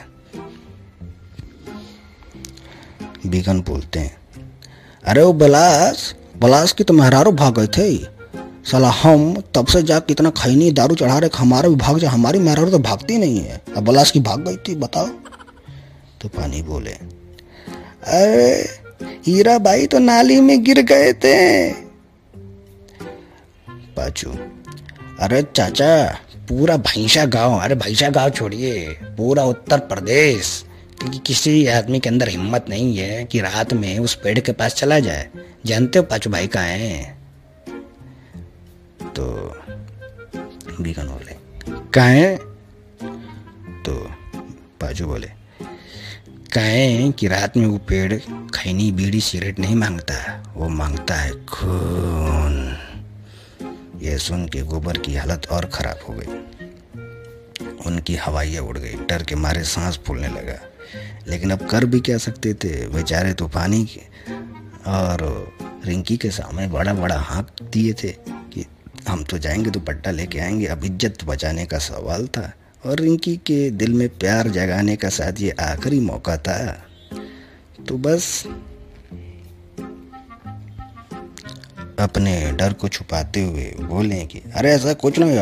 [3.26, 4.16] बीगन बोलते हैं,
[5.04, 7.96] अरे वो बलास बलास की तो मेहरारो भाग गए थे।
[8.64, 12.38] साला, हम तब से जा कितना खैनी दारू चढ़ा रहे, हमारा भी भाग जा हमारी
[12.38, 15.06] मेहरारू तो भागती नहीं है। अब बलास की भाग गई थी, बताओ।
[16.20, 18.48] तो पानी बोले, अरे
[19.26, 21.72] हीरा भाई तो नाली में गिर गए थे।
[23.96, 24.30] पाचू
[25.20, 26.18] अरे चाचा,
[26.48, 30.64] पूरा भैंसा गाँव, अरे भैंसा गाँव छोड़िए, पूरा उत्तर प्रदेश।
[30.98, 34.74] क्योंकि किसी आदमी के अंदर हिम्मत नहीं है कि रात में उस पेड़ के पास
[34.74, 35.30] चला जाए।
[35.66, 37.24] जानते हो पाचू भाई कहाँ हैं?
[39.16, 39.24] तो
[40.80, 41.36] बीगन बोले
[41.94, 42.36] कहें
[43.82, 43.94] तो
[44.80, 45.30] बाजू बोले।
[46.52, 48.14] कहें कि रात में वो पेड़
[48.54, 50.16] खैनी बीड़ी सिगरेट नहीं माँगता?
[50.56, 52.76] वो माँगता है खून।
[54.02, 56.26] ये सुन के गोबर की हालत और खराब हो गई।
[57.86, 60.58] उनकी हवाइयाँ उड़ गई। डर के मारे सांस फूलने लगा।
[61.28, 62.86] लेकिन अब कर भी क्या सकते थे?
[62.88, 64.00] बेचारे तूफानी के
[64.90, 65.52] और
[65.86, 68.08] रिंकी के सामने बड़ा बड़ा हाथ दिए थे
[68.52, 68.64] कि
[69.08, 72.52] हम तो जाएँगे तो पट्टा लेके आएँगे। अब इज़्ज़त बचाने का सवाल था
[72.86, 76.58] और रिंकी के दिल में प्यार जगाने का शायद ये आखिरी मौका था।
[77.88, 78.44] तो बस
[81.98, 85.38] अपने डर को छुपाते हुए बोले कि, अरे ऐसा कुछ नहीं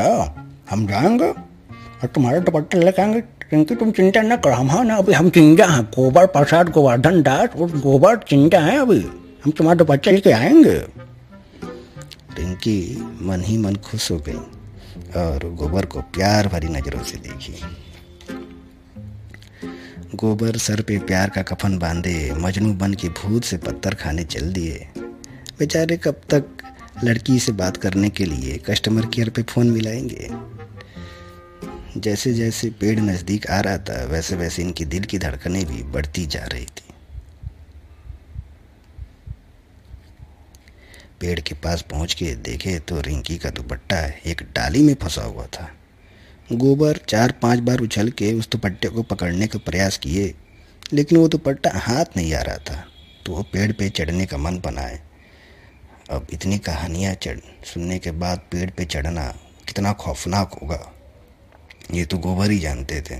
[0.70, 4.96] हम जाएँगे और तुम्हारे दुपट्टे लेके आएँगे। रिंकी तुम चिंता न करो, हम हाँ ना,
[4.96, 9.00] अभी हम चिंता हैं। गोबर प्रसाद, गोवर्धन दास और गोबर चिंता है अभी।
[9.44, 10.78] हम तुम्हारे दुपट्टे लेके आएँगे।
[12.38, 14.34] रिंकी मन ही मन खुश हो गई
[15.16, 17.54] और गोबर को प्यार भरी नज़रों से देखी।
[20.14, 24.52] गोबर सर पे प्यार का कफन बांधे, मजनू बन के भूत से पत्थर खाने चल
[24.52, 24.88] दिए।
[25.58, 26.44] बेचारे कब तक
[27.04, 30.51] लड़की से बात करने के लिए कस्टमर केयर पे फ़ोन मिलाएँगे?
[31.96, 36.24] जैसे जैसे पेड़ नज़दीक आ रहा था वैसे वैसे इनकी दिल की धड़कनें भी बढ़ती
[36.26, 36.92] जा रही थी।
[41.20, 45.46] पेड़ के पास पहुँच के देखे तो रिंकी का दुपट्टा एक डाली में फंसा हुआ
[45.46, 45.68] था।
[46.52, 50.34] गोबर चार पाँच बार उछल के उस दुपट्टे को पकड़ने का प्रयास किए,
[50.92, 52.84] लेकिन वो दुपट्टा हाथ नहीं आ रहा था
[53.26, 55.00] तो वो पेड़ पे चढ़ने का मन बनाए।
[56.10, 59.28] अब इतनी कहानियाँ चढ़, सुनने के बाद पेड़ पे चढ़ना
[59.68, 60.80] कितना खौफनाक होगा।
[61.90, 63.16] ये तो गोबर ही जानते थे।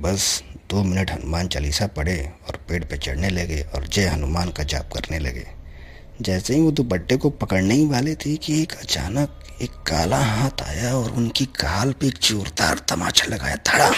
[0.00, 4.62] बस दो मिनट हनुमान चालीसा पढ़े और पेड़ पे चढ़ने लगे और जय हनुमान का
[4.64, 5.46] जाप करने लगे।
[6.20, 10.62] जैसे ही वो दुपट्टे को पकड़ने ही वाले थे कि एक अचानक एक काला हाथ
[10.62, 13.90] आया और उनकी काल पे एक जोरदार तमाचा लगाया, धड़ा।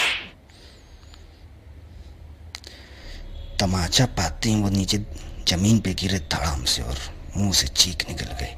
[3.61, 4.99] तमाचा पाते ही वो नीचे
[5.49, 6.99] ज़मीन पे गिरे धड़ाम से और
[7.37, 8.55] मुँह से चीख निकल गई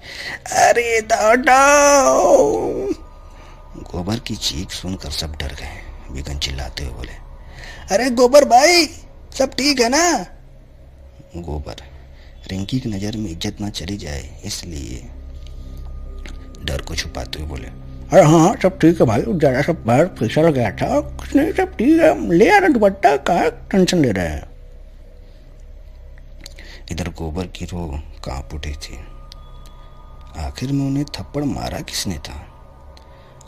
[0.60, 1.58] अरे दादा!
[3.76, 7.12] गोबर की चीख सुनकर सब डर गए। बिगन चिल्लाते हुए बोले
[7.94, 8.86] अरे गोबर भाई
[9.38, 10.26] सब ठीक है ना?
[11.36, 11.82] गोबर
[12.50, 15.02] रिंकी की नज़र में इज़्ज़त ना चली जाए इसलिए
[16.64, 20.50] डर को छुपाते हुए बोले अरे हाँ, सब ठीक है भाई ज़रा सब पैर फिसल
[20.50, 24.28] गया था कुछ नहीं सब ठीक है ले आ रहा दुपट्टा कहा टेंशन ले रहे
[24.28, 24.48] हैं?
[26.92, 27.86] इधर गोबर की रो
[28.24, 28.98] काँप उठी थी।
[30.38, 32.34] आखिर में उन्हें थप्पड़ मारा किसने था?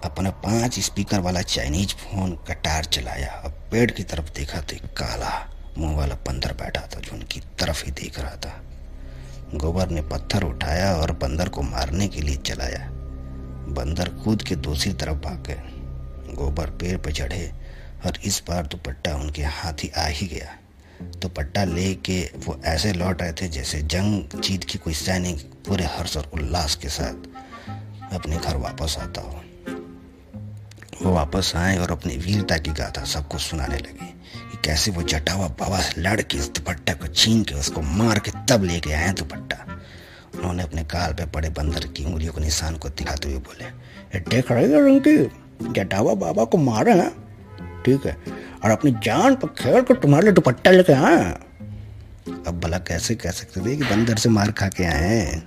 [0.07, 4.77] अपना पाँच स्पीकर वाला चाइनीज़ फ़ोन का टायर चलाया। और पेड़ की तरफ़ देखा तो
[4.77, 5.33] एक काला
[5.79, 8.61] मुँह वाला बंदर बैठा था जो उनकी तरफ़ ही देख रहा था।
[9.55, 12.88] गोबर ने पत्थर उठाया और बंदर को मारने के लिए चलाया।
[13.75, 17.51] बंदर कूद के दूसरी तरफ़ भाग गए गोबर पेड़ पर चढ़े
[18.07, 20.57] और इस बार दुपट्टा उनके हाथ ही आ ही गया।
[21.21, 25.85] दुपट्टा ले के वो ऐसे लौट रहे थे जैसे जंग जीत की कोई सैनिक पूरे
[25.87, 29.42] हर्ष और उल्लास के साथ अपने घर वापस आता हो।
[31.02, 34.06] वो वापस आए और अपनी वीरता की गाथा सबको सुनाने लगे
[34.50, 38.18] कि कैसे वो जटावा बाबा से लड़ के इस दुपट्टा को छीन के उसको मार
[38.18, 39.56] के तब लेके आए दुपट्टा।
[40.35, 44.50] उन्होंने अपने काल पे पड़े बंदर की उंगलियों को निशान को दिखाते हुए बोले देख
[44.52, 45.16] रहे हो उनकी
[45.72, 47.11] जटावा बाबा को मारे हैं।
[47.85, 48.16] ठीक है,
[48.64, 51.24] और अपनी जान पर खेल कर तुम्हारे लिए दुपट्टा लेके आए
[52.46, 55.42] अब भला कैसे कह सकते थे कि बंदर से मार खा के आए हैं?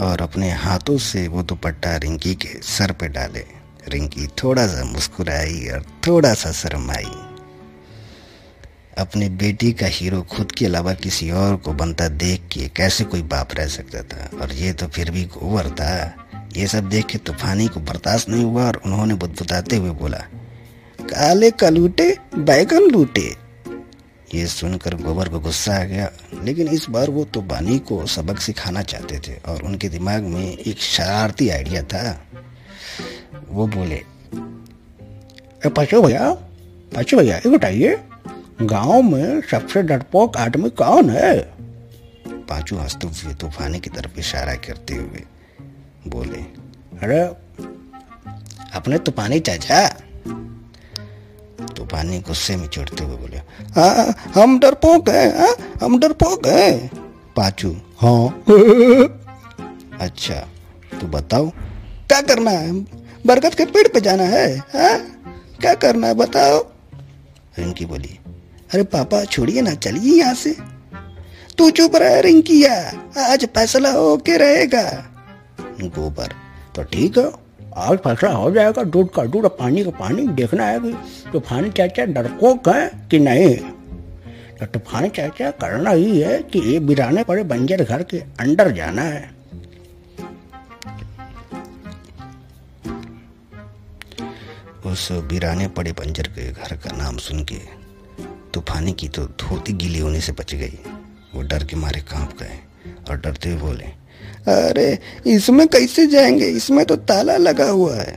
[0.00, 3.44] और अपने हाथों से वो दुपट्टा रिंकी के सर पे डाले।
[3.88, 7.10] रिंकी थोड़ा सा मुस्कुराई और थोड़ा सा शर्माई।
[8.98, 13.22] अपनी बेटी का हीरो खुद के अलावा किसी और को बनता देख के कैसे कोई
[13.22, 14.38] बाप रह सकता था?
[14.38, 16.14] और ये तो फिर भी गोबर था।
[16.56, 20.18] ये सब देख के तूफानी को बर्दाश्त नहीं हुआ और उन्होंने बुदबुदाते हुए बोला,
[21.00, 23.45] काले कलूटे, बैगन लूटे।
[24.34, 26.12] ये सुनकर गोबर को गुस्सा आ गया।
[26.44, 30.78] लेकिन इस बार वो तूफानी को सबक सिखाना चाहते थे और उनके दिमाग में एक
[30.78, 32.24] शरारती आइडिया था।
[33.48, 34.04] वो बोले
[35.68, 36.32] पशु भैया
[36.94, 38.04] पशु भैया ये बताइए,
[38.62, 41.52] गाँव में सबसे डरपोक आदमी कौन है?
[42.28, 45.22] पांचू हँसते हुए तूफानी की तरफ़ इशारा करते हुए
[46.08, 46.38] बोले,
[47.02, 47.20] अरे,
[48.72, 49.88] अपने तूफानी चाचा।
[51.76, 53.16] तूफानी गुस्से में चिढ़ते हुए
[53.76, 56.90] हाँ हम डरपोक हैं हाँ हम डरपोक हैं।
[57.36, 57.70] पाचू
[58.02, 58.44] हाँ।
[60.06, 60.34] अच्छा
[61.00, 61.48] तो बताओ
[62.08, 62.72] क्या करना है?
[63.26, 64.98] बरगद के पेड़ पे जाना है हाँ?
[65.60, 66.58] क्या करना है बताओ?
[67.58, 68.18] रिंकी बोली
[68.74, 70.54] अरे पापा छोड़िए ना चलिए यहाँ से।
[71.58, 72.72] तू चुप रहे रिंकिया
[73.32, 74.82] आज फैसला होके रहेगा।
[75.96, 76.32] गोबर
[76.76, 77.24] तो ठीक है।
[77.76, 80.92] आज फैसला हो जाएगा, दूध का दूध, पानी का पानी, देखना है कि
[81.32, 83.56] तूफानी चाचा डरपोक है कि नहीं।
[84.58, 89.02] तो तूफानी चाचा करना ही है कि ये बिराने पड़े बंजर घर के अंदर जाना
[89.02, 89.34] है।
[94.86, 97.60] उस बिराने पड़े बंजर के घर का नाम सुन के
[98.54, 100.78] तूफानी की तो धोती गीली होने से बच गई।
[101.34, 102.58] वो डर के मारे काँप गए
[103.10, 103.92] और डरते हुए बोले
[104.48, 106.46] अरे इसमें कैसे जाएँगे?
[106.46, 108.16] इसमें तो ताला लगा हुआ है।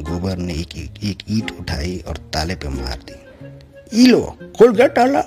[0.00, 4.20] गोबर ने एक एक, ईट उठाई और ताले पे मार दी। ई लो
[4.58, 5.20] खुल गया ताला।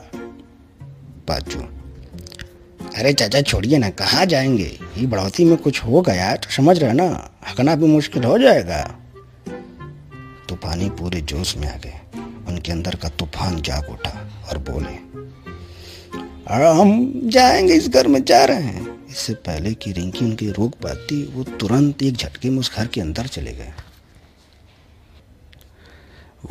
[1.27, 1.59] पाचू
[2.97, 4.77] अरे चाचा छोड़िए ना कहाँ जाएँगे?
[4.97, 7.31] ये बढ़ोती में कुछ हो गया तो समझ रहे ना?
[7.47, 8.81] हकना भी मुश्किल हो जाएगा।
[10.49, 11.99] तूफानी पूरे जोश में आ गए।
[12.47, 14.95] उनके अंदर का तूफ़ान जाग उठा और बोले
[16.47, 20.75] अरे हम जाएँगे इस घर में जा रहे हैं। इससे पहले कि रिंकी उनकी रोक
[20.75, 23.73] पाती वो तुरंत एक झटके में उस घर के अंदर चले गए।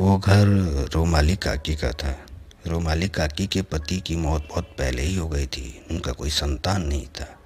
[0.01, 0.47] वो घर
[0.93, 2.25] रोमाली काकी का था।
[2.67, 6.81] रोमाली काकी के पति की मौत बहुत पहले ही हो गई थी। उनका कोई संतान
[6.81, 7.39] नहीं था।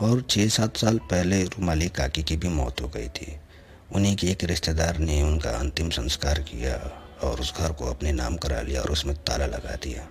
[0.00, 3.36] और छः सात साल पहले रोमाली काकी की भी मौत हो गई थी।
[3.94, 6.76] उन्हीं के एक रिश्तेदार ने उनका अंतिम संस्कार किया
[7.28, 10.08] और उस घर को अपने नाम करा लिया और उसमें ताला लगा दिया।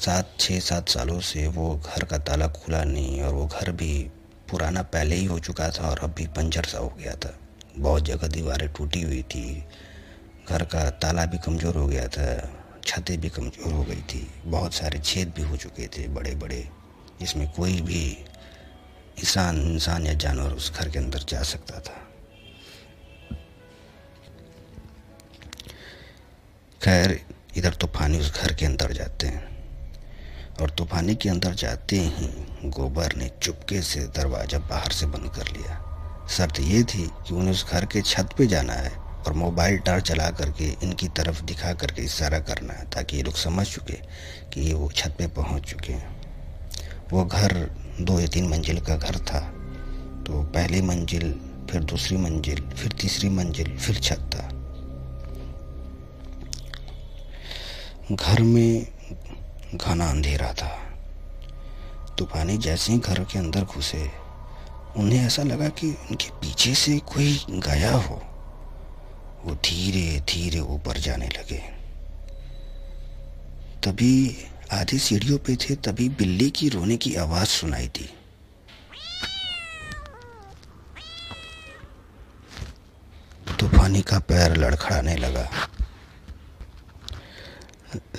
[0.00, 3.92] सात छः सात सालों से वो घर का ताला खुला नहीं और वो घर भी
[4.50, 7.32] पुराना पहले ही हो चुका था और अब भी पंचर सा हो गया था।
[7.76, 9.44] बहुत जगह दीवारें टूटी हुई थी।
[10.48, 12.26] घर का ताला भी कमज़ोर हो गया था,
[12.86, 16.66] छतें भी कमज़ोर हो गई थी। बहुत सारे छेद भी हो चुके थे बड़े बड़े
[17.20, 18.02] जिसमें कोई भी
[19.18, 22.00] इंसान इंसान या जानवर उस घर के अंदर जा सकता था।
[26.80, 27.20] खैर,
[27.56, 29.48] इधर तूफानी उस घर के अंदर जाते हैं।
[30.60, 32.26] और तूफानी के अंदर जाते ही
[32.70, 37.50] गोबर ने चुपके से दरवाज़ा बाहर से बंद कर लिया। शर्त ये थी कि उन्हें
[37.50, 38.90] उस घर के छत पे जाना है
[39.26, 43.34] और मोबाइल टार चला करके इनकी तरफ़ दिखा करके इशारा करना है ताकि ये लोग
[43.34, 43.98] समझ चुके
[44.52, 46.20] कि ये वो छत पे पहुँच चुके हैं।
[47.12, 47.54] वो घर
[48.00, 49.40] दो या तीन मंजिल का घर था।
[50.26, 51.32] तो पहली मंजिल,
[51.70, 54.48] फिर दूसरी मंजिल, फिर तीसरी मंजिल, फिर छत था।
[58.14, 58.86] घर में
[59.74, 60.86] घना अंधेरा था।
[62.18, 64.10] तूफानी जैसे ही घर के अंदर घुसे,
[64.96, 68.22] उन्हें ऐसा लगा कि उनके पीछे से कोई गया हो।
[69.44, 71.58] वो धीरे धीरे ऊपर जाने लगे।
[73.84, 78.14] तभी आधी सीढ़ियों पे थे, तभी बिल्ली की रोने की आवाज़ सुनाई दी।
[83.60, 85.50] तूफानी का पैर लड़खड़ाने लगा।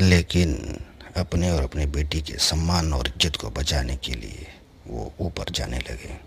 [0.01, 0.77] लेकिन
[1.17, 4.47] अपने और अपने बेटी के सम्मान और इज़्ज़त को बचाने के लिए
[4.87, 6.17] वो ऊपर जाने लगे।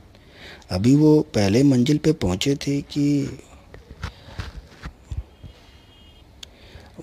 [0.71, 3.39] अभी वो पहले मंजिल पे पहुँचे थे कि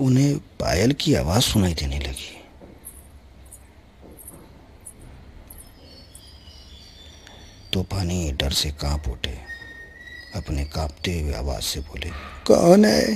[0.02, 2.38] उन्हें पायल की आवाज़ सुनाई देने लगी।
[7.74, 9.38] तूफानी डर से काँप उठे।
[10.36, 12.10] अपने कांपते हुए आवाज़ से बोले,
[12.48, 13.16] कौन है?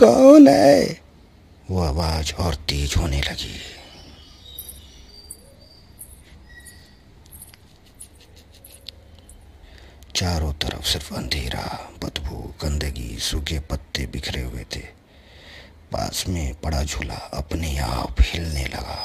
[0.00, 1.00] कौन है?
[1.70, 3.56] वो आवाज़ और तेज होने लगी।
[10.24, 11.62] चारों तरफ़ सिर्फ़ अंधेरा,
[12.04, 14.80] बदबू, गंदगी, सूखे पत्ते बिखरे हुए थे।
[15.92, 18.96] पास में पड़ा झूला अपने आप हिलने लगा।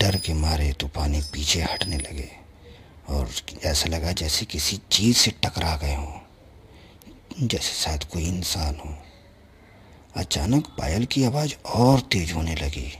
[0.00, 2.28] डर के मारे तूफानी पीछे हटने लगे
[3.08, 3.30] और
[3.64, 6.20] ऐसा लगा जैसे किसी चीज़ से टकरा गए हों,
[7.40, 8.96] जैसे शायद कोई इंसान हो।
[10.16, 12.92] अचानक पायल की आवाज़ और तेज़ होने लगी।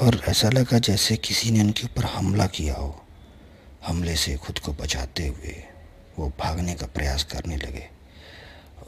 [0.00, 3.04] और ऐसा लगा जैसे किसी ने उनके ऊपर हमला किया हो।
[3.86, 5.54] हमले से खुद को बचाते हुए
[6.18, 7.86] वो भागने का प्रयास करने लगे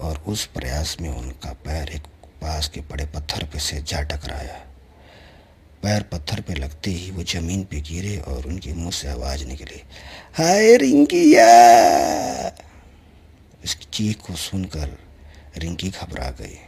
[0.00, 2.06] और उस प्रयास में उनका पैर एक
[2.42, 4.56] पास के बड़े पत्थर पे से जा टकराया।
[5.82, 9.82] पैर पत्थर पे लगते ही वो ज़मीन पे गिरे और उनके मुँह से आवाज़ निकली,
[10.38, 11.48] हाय रिंकिया!
[13.64, 14.98] इसकी चीख को सुनकर
[15.58, 16.58] रिंकी घबरा गई।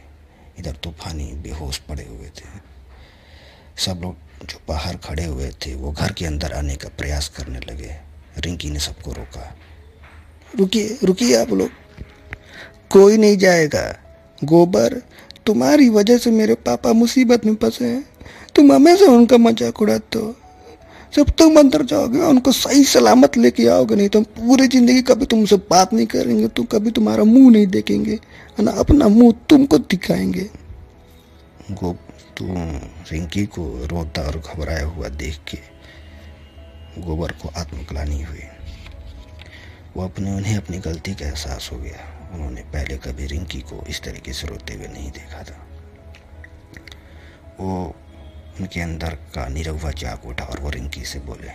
[0.59, 2.47] इधर तूफानी बेहोश पड़े हुए थे।
[3.77, 7.59] सब लोग जो बाहर खड़े हुए थे, वो घर के अंदर आने का प्रयास करने
[7.59, 7.95] लगे।
[8.37, 9.55] रिंकी ने सबको रोका।
[10.59, 11.69] रुकिए रुकिए आप लोग।
[12.89, 13.99] कोई नहीं जाएगा।
[14.43, 15.01] गोबर,
[15.45, 18.05] तुम्हारी वजह से मेरे पापा मुसीबत में फंसे हैं।
[18.55, 20.35] तुम हमेशा उनका मज़ाक उड़ाते हो।
[21.13, 25.25] जब तुम अंदर जाओगे, उनको सही सलामत लेके आओगे, नहीं तो हम पूरी ज़िंदगी कभी
[25.25, 28.19] तुमसे बात नहीं करेंगे तुम कभी तुम्हारा मुँह नहीं देखेंगे
[28.59, 28.71] ना?
[28.71, 30.49] अपना मुँह तुमको दिखाएँगे।
[31.71, 31.95] गो
[32.39, 32.57] तुम
[33.11, 35.57] रिंकी को रोता और घबराया हुआ देख के
[37.01, 38.43] गोबर को आत्मग्लानी हुई।
[39.95, 44.01] वो अपने उन्हें अपनी गलती का एहसास हो गया। उन्होंने पहले कभी रिंकी को इस
[44.03, 45.57] तरीके से रोते हुए नहीं देखा था।
[47.59, 47.95] वो
[48.59, 51.51] उनके अंदर का निरहुआ जाग उठा और वो रिंकी से बोले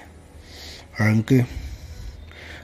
[1.00, 1.40] रिंकी,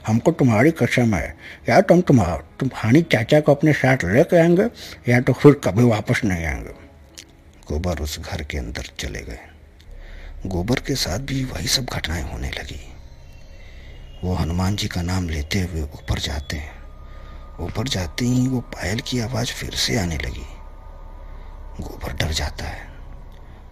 [0.07, 1.35] हमको तुम्हारी कसम है।
[1.69, 4.69] या तुम तुम्हारा तुम्हारी चाचा को अपने साथ लेके आएँगे
[5.11, 6.80] या तो फिर कभी वापस नहीं आएँगे?
[7.67, 9.39] गोबर उस घर के अंदर चले गए।
[10.45, 12.93] गोबर के साथ भी वही सब घटनाएँ होने लगी।
[14.23, 16.81] वो हनुमान जी का नाम लेते हुए ऊपर जाते हैं।
[17.59, 20.45] ऊपर जाते ही वो पायल की आवाज़ फिर से आने लगी।
[21.83, 22.91] गोबर डर जाता है।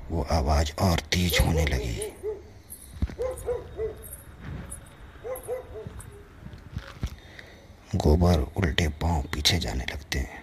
[0.10, 2.14] वो आवाज़ और तेज होने लगी।
[7.96, 10.39] गोबर उल्टे पाँव पीछे जाने लगते हैं।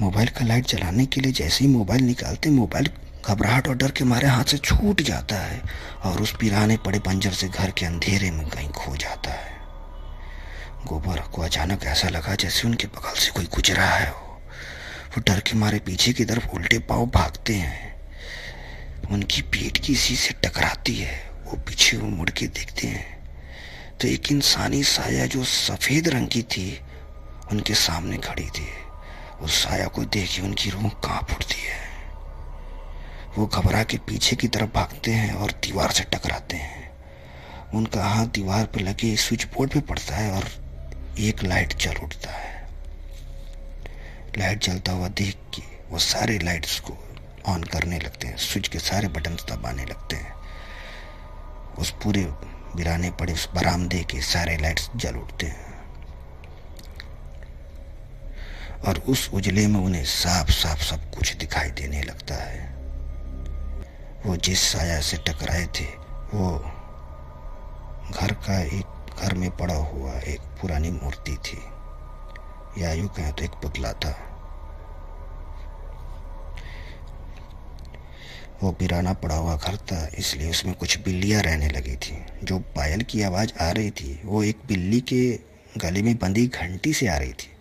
[0.00, 2.90] मोबाइल का लाइट जलाने के लिए जैसे ही मोबाइल निकालते, मोबाइल
[3.26, 5.62] घबराहट और डर के मारे हाथ से छूट जाता है
[6.04, 9.60] और उस पिराने पड़े पंजर से घर के अंधेरे में कहीं खो जाता है।
[10.86, 14.40] गोबर को अचानक ऐसा लगा जैसे उनके बगल से कोई गुजरा है। वो
[15.16, 18.00] वो डर के मारे पीछे की तरफ़ उल्टे पाव भागते हैं।
[19.10, 23.34] उनकी पीठ किसी से टकराती है। वो पीछे वो मुड़ के देखते हैं।
[24.00, 26.80] तो एक इंसानी साया जो सफ़ेद रंग की थी,
[27.52, 28.89] उनके सामने खड़ी थी।
[29.42, 31.90] उस साया को देख के उनकी रूह काँप उठती है।
[33.38, 36.90] वो घबरा के पीछे की तरफ़ भागते हैं और दीवार से टकराते हैं।
[37.74, 40.48] उनका हाथ दीवार पर लगे स्विच बोर्ड पे पड़ता है और
[41.18, 42.68] एक लाइट जल उठता है।
[44.38, 46.96] लाइट जलता हुआ देख के वो सारे लाइट्स को
[47.46, 50.34] ऑन करने लगते हैं, स्विच के सारे बटन दबाने लगते हैं।
[51.78, 52.22] उस पूरे
[52.76, 55.69] बिराने पड़े उस बरामदे के सारे लाइट्स जल उठते हैं।
[58.88, 62.74] और उस उजले में उन्हें साफ़ साफ़ सब कुछ दिखाई देने लगता है।
[64.26, 65.84] वो जिस साया से टकराए थे,
[66.34, 66.58] वो
[68.20, 71.58] घर का एक घर में पड़ा हुआ एक पुरानी मूर्ति थी।
[72.82, 74.26] या यूँ कहें तो एक पुतला था।
[78.62, 83.02] वो पिराना पड़ा हुआ घर था, इसलिए उसमें कुछ बिल्लियाँ रहने लगी थी। जो पायल
[83.02, 85.38] की आवाज़ आ रही थी, वो एक बिल्ली के
[85.76, 87.56] गले में बंधी घंटी से आ रही थी।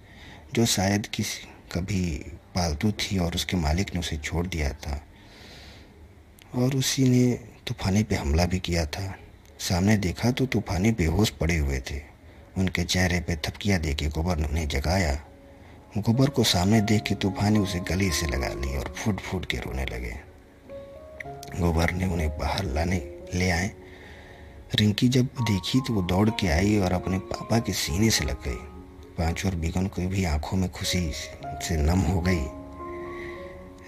[0.54, 2.16] जो शायद किसी, कभी
[2.56, 5.04] पालतू थी और उसके मालिक ने उसे छोड़ दिया था।
[6.56, 7.34] और उसी ने
[7.68, 9.16] तूफानी पे हमला भी किया था।
[9.60, 12.02] सामने देखा तो तूफानी बेहोश पड़े हुए थे।
[12.58, 15.24] उनके चेहरे पे थपकियाँ दे के गोबर ने उन्हें जगाया।
[15.98, 19.58] गोबर को सामने देख के तूफानी उसे गली से लगा ली और फूट फूट के
[19.58, 20.16] रोने लगे।
[21.60, 23.72] गोबर ने उन्हें बाहर लाने, ले आए।
[24.76, 28.38] रिंकी जब देखी तो वो दौड़ के आई और अपने पापा के सीने से लग
[28.48, 28.69] गई।
[29.20, 31.12] पाँच और बिगन को भी आँखों में खुशी
[31.62, 32.46] से नम हो गई।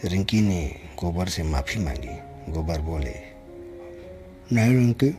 [0.09, 2.17] रिंकी ने गोबर से माफ़ी मांगी।
[2.51, 3.15] गोबर बोले,
[4.53, 5.09] नहीं रिंकी,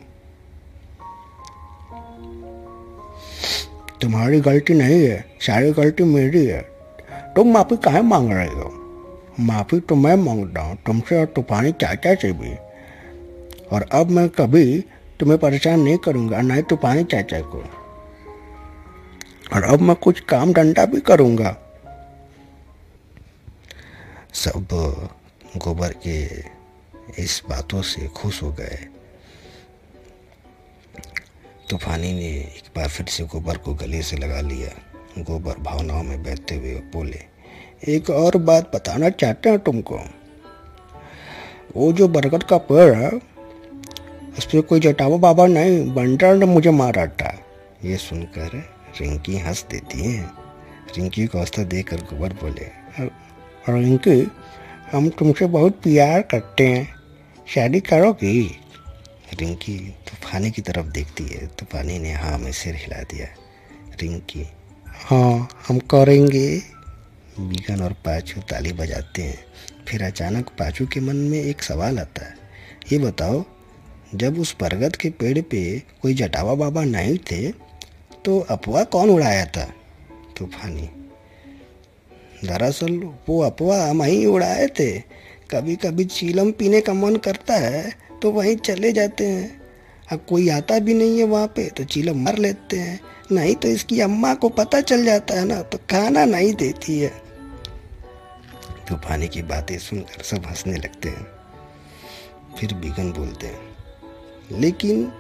[4.00, 6.60] तुम्हारी गलती नहीं है, सारी गलती मेरी है।
[7.36, 8.70] तुम माफ़ी काहे मांग रहे हो?
[9.40, 12.54] माफ़ी तो मैं माँगता हूँ, तुमसे और तूफानी चाचा से भी।
[13.72, 14.84] और अब मैं कभी
[15.20, 17.81] तुम्हें परेशान नहीं करूँगा, ना ही तूफानी चाचा को।
[19.52, 21.56] और अब मैं कुछ काम डंडा भी करूँगा।
[24.34, 24.68] सब
[25.56, 26.18] गोबर के
[27.22, 28.78] इस बातों से खुश हो गए।
[31.70, 34.70] तूफानी ने एक बार फिर से गोबर को गले से लगा लिया।
[35.18, 37.20] गोबर भावनाओं में बहते हुए बोले,
[37.88, 40.00] एक और बात बताना चाहते हैं तुमको।
[41.76, 43.10] वो जो बरगद का पेड़ है
[44.38, 47.38] उस पर कोई जटावा बाबा नहीं बंटर ने मुझे मारा था।
[47.84, 48.56] ये सुनकर
[49.00, 50.30] रिंकी हंस देती है।
[50.96, 52.70] रिंकी को हंसता देखकर गोबर बोले
[53.68, 54.28] रिंकी,
[54.92, 56.94] हम तुमसे बहुत प्यार करते हैं।
[57.48, 58.60] शादी करोगी?
[59.34, 63.26] रिंकी तूफानी की तरफ़ देखती है। तूफानी ने हाँ में सिर हिला दिया।
[64.00, 64.46] रिंकी
[64.86, 66.62] हाँ हम करेंगे।
[67.40, 69.44] बीगन और पाचू ताली बजाते हैं।
[69.88, 72.34] फिर अचानक पाचू के मन में एक सवाल आता है।
[72.92, 73.44] ये बताओ,
[74.14, 77.71] जब उस बरगद के पेड़ पे कोई जटावा बाबा नहीं थे
[78.24, 79.64] तो अफवाह कौन उड़ाया था?
[80.38, 80.88] तूफानी।
[82.44, 82.92] दरअसल
[83.28, 84.90] वो अफवाह हम ही उड़ाए थे।
[85.50, 87.92] कभी कभी चीलम पीने का मन करता है
[88.22, 89.60] तो वहीं चले जाते हैं।
[90.08, 93.00] अब कोई आता भी नहीं है वहाँ पे तो चीलम मर लेते हैं।
[93.32, 97.10] नहीं तो इसकी अम्मा को पता चल जाता है ना तो खाना नहीं देती है।
[98.88, 101.26] तूफानी की बातें सुनकर सब हंसने लगते हैं।
[102.58, 103.60] फिर बिगन बोलते हैं,
[104.60, 105.12] लेकिन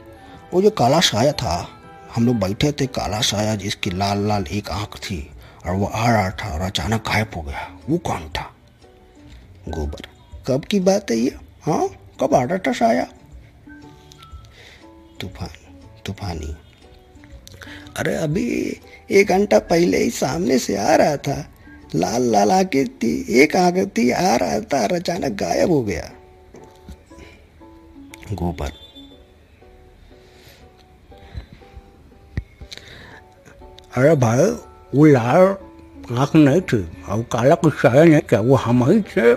[0.52, 1.54] वो जो काला साया था
[2.14, 5.30] हम लोग बैठे थे काला साया जिसकी लाल लाल एक आँख थी
[5.66, 8.54] और वो आ रहा था और अचानक गायब हो गया। वो कौन था?
[9.68, 10.06] गोबर।
[10.46, 11.36] कब की बात है ये?
[11.62, 11.88] हाँ?
[12.20, 13.04] कब आ रहा था साया?
[15.20, 15.48] तूफ़ान,
[16.06, 16.56] तूफानी।
[17.96, 21.48] अरे अभी एक घंटा पहले ही सामने से आ रहा था।
[21.94, 26.12] लाल लाल आके थी, एक आँख थी, आ रहा था और अचानक गायब हो गया।
[28.32, 28.81] गोबर।
[33.92, 34.44] अरे भाई
[34.94, 35.42] वो लाल
[36.18, 36.78] आँख नहीं थी
[37.08, 39.34] और काला कुछ साया नहीं क्या वो हम ही से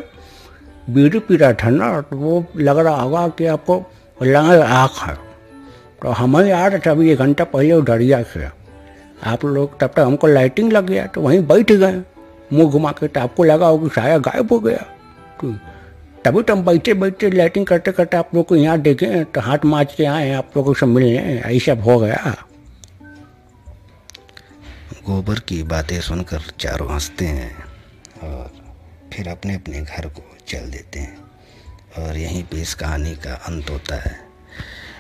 [0.89, 3.84] बीड़ी पी रहा था ना तो वो लग रहा होगा कि आपको
[4.18, 5.16] लाल आँख है
[6.01, 8.47] तो हम ही आ रहे थे अभी एक घंटा पहले उधरिया से
[9.26, 12.01] आप लोग तब तक हमको लाइटिंग लग गया तो वहीं बैठ गए
[12.53, 14.86] मुँह घुमा के तो आपको लगा हो कि साया गायब हो गया
[15.41, 15.53] तो
[16.26, 19.66] तभी तो हम बैठे बैठे लाइटिंग करते करते आप लोग को यहाँ देखें तो हाथ
[19.66, 22.36] माच के आए आप लोगों से मिलने ऐसा हो गया
[25.06, 27.56] गोबर की बातें सुनकर चारों हँसते हैं
[28.24, 28.51] और
[29.14, 31.18] फिर अपने अपने घर को चल देते हैं।
[31.97, 34.16] और यहीं पे इस कहानी का अंत होता है।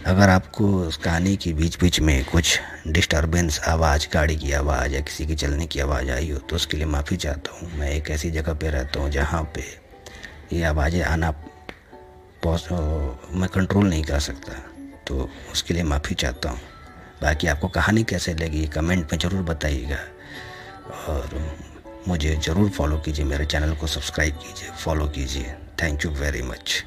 [0.05, 5.01] अगर आपको उस कहानी के बीच बीच में कुछ डिस्टरबेंस आवाज़, गाड़ी की आवाज़ या
[5.01, 8.09] किसी की चलने की आवाज़ आई हो तो उसके लिए माफ़ी चाहता हूँ। मैं एक
[8.09, 9.63] ऐसी जगह पे रहता हूँ जहाँ पे
[10.53, 11.33] ये आवाज़ें आना
[12.45, 14.53] मैं कंट्रोल नहीं कर सकता।
[15.07, 16.59] तो उसके लिए माफ़ी चाहता हूँ।
[17.21, 19.99] बाकी आपको कहानी कैसे लगी, कमेंट में ज़रूर बताइएगा।
[21.07, 21.39] और
[22.07, 26.83] मुझे ज़रूर फॉलो कीजिए, मेरे चैनल को सब्सक्राइब कीजिए फॉलो कीजिए। Thank you very much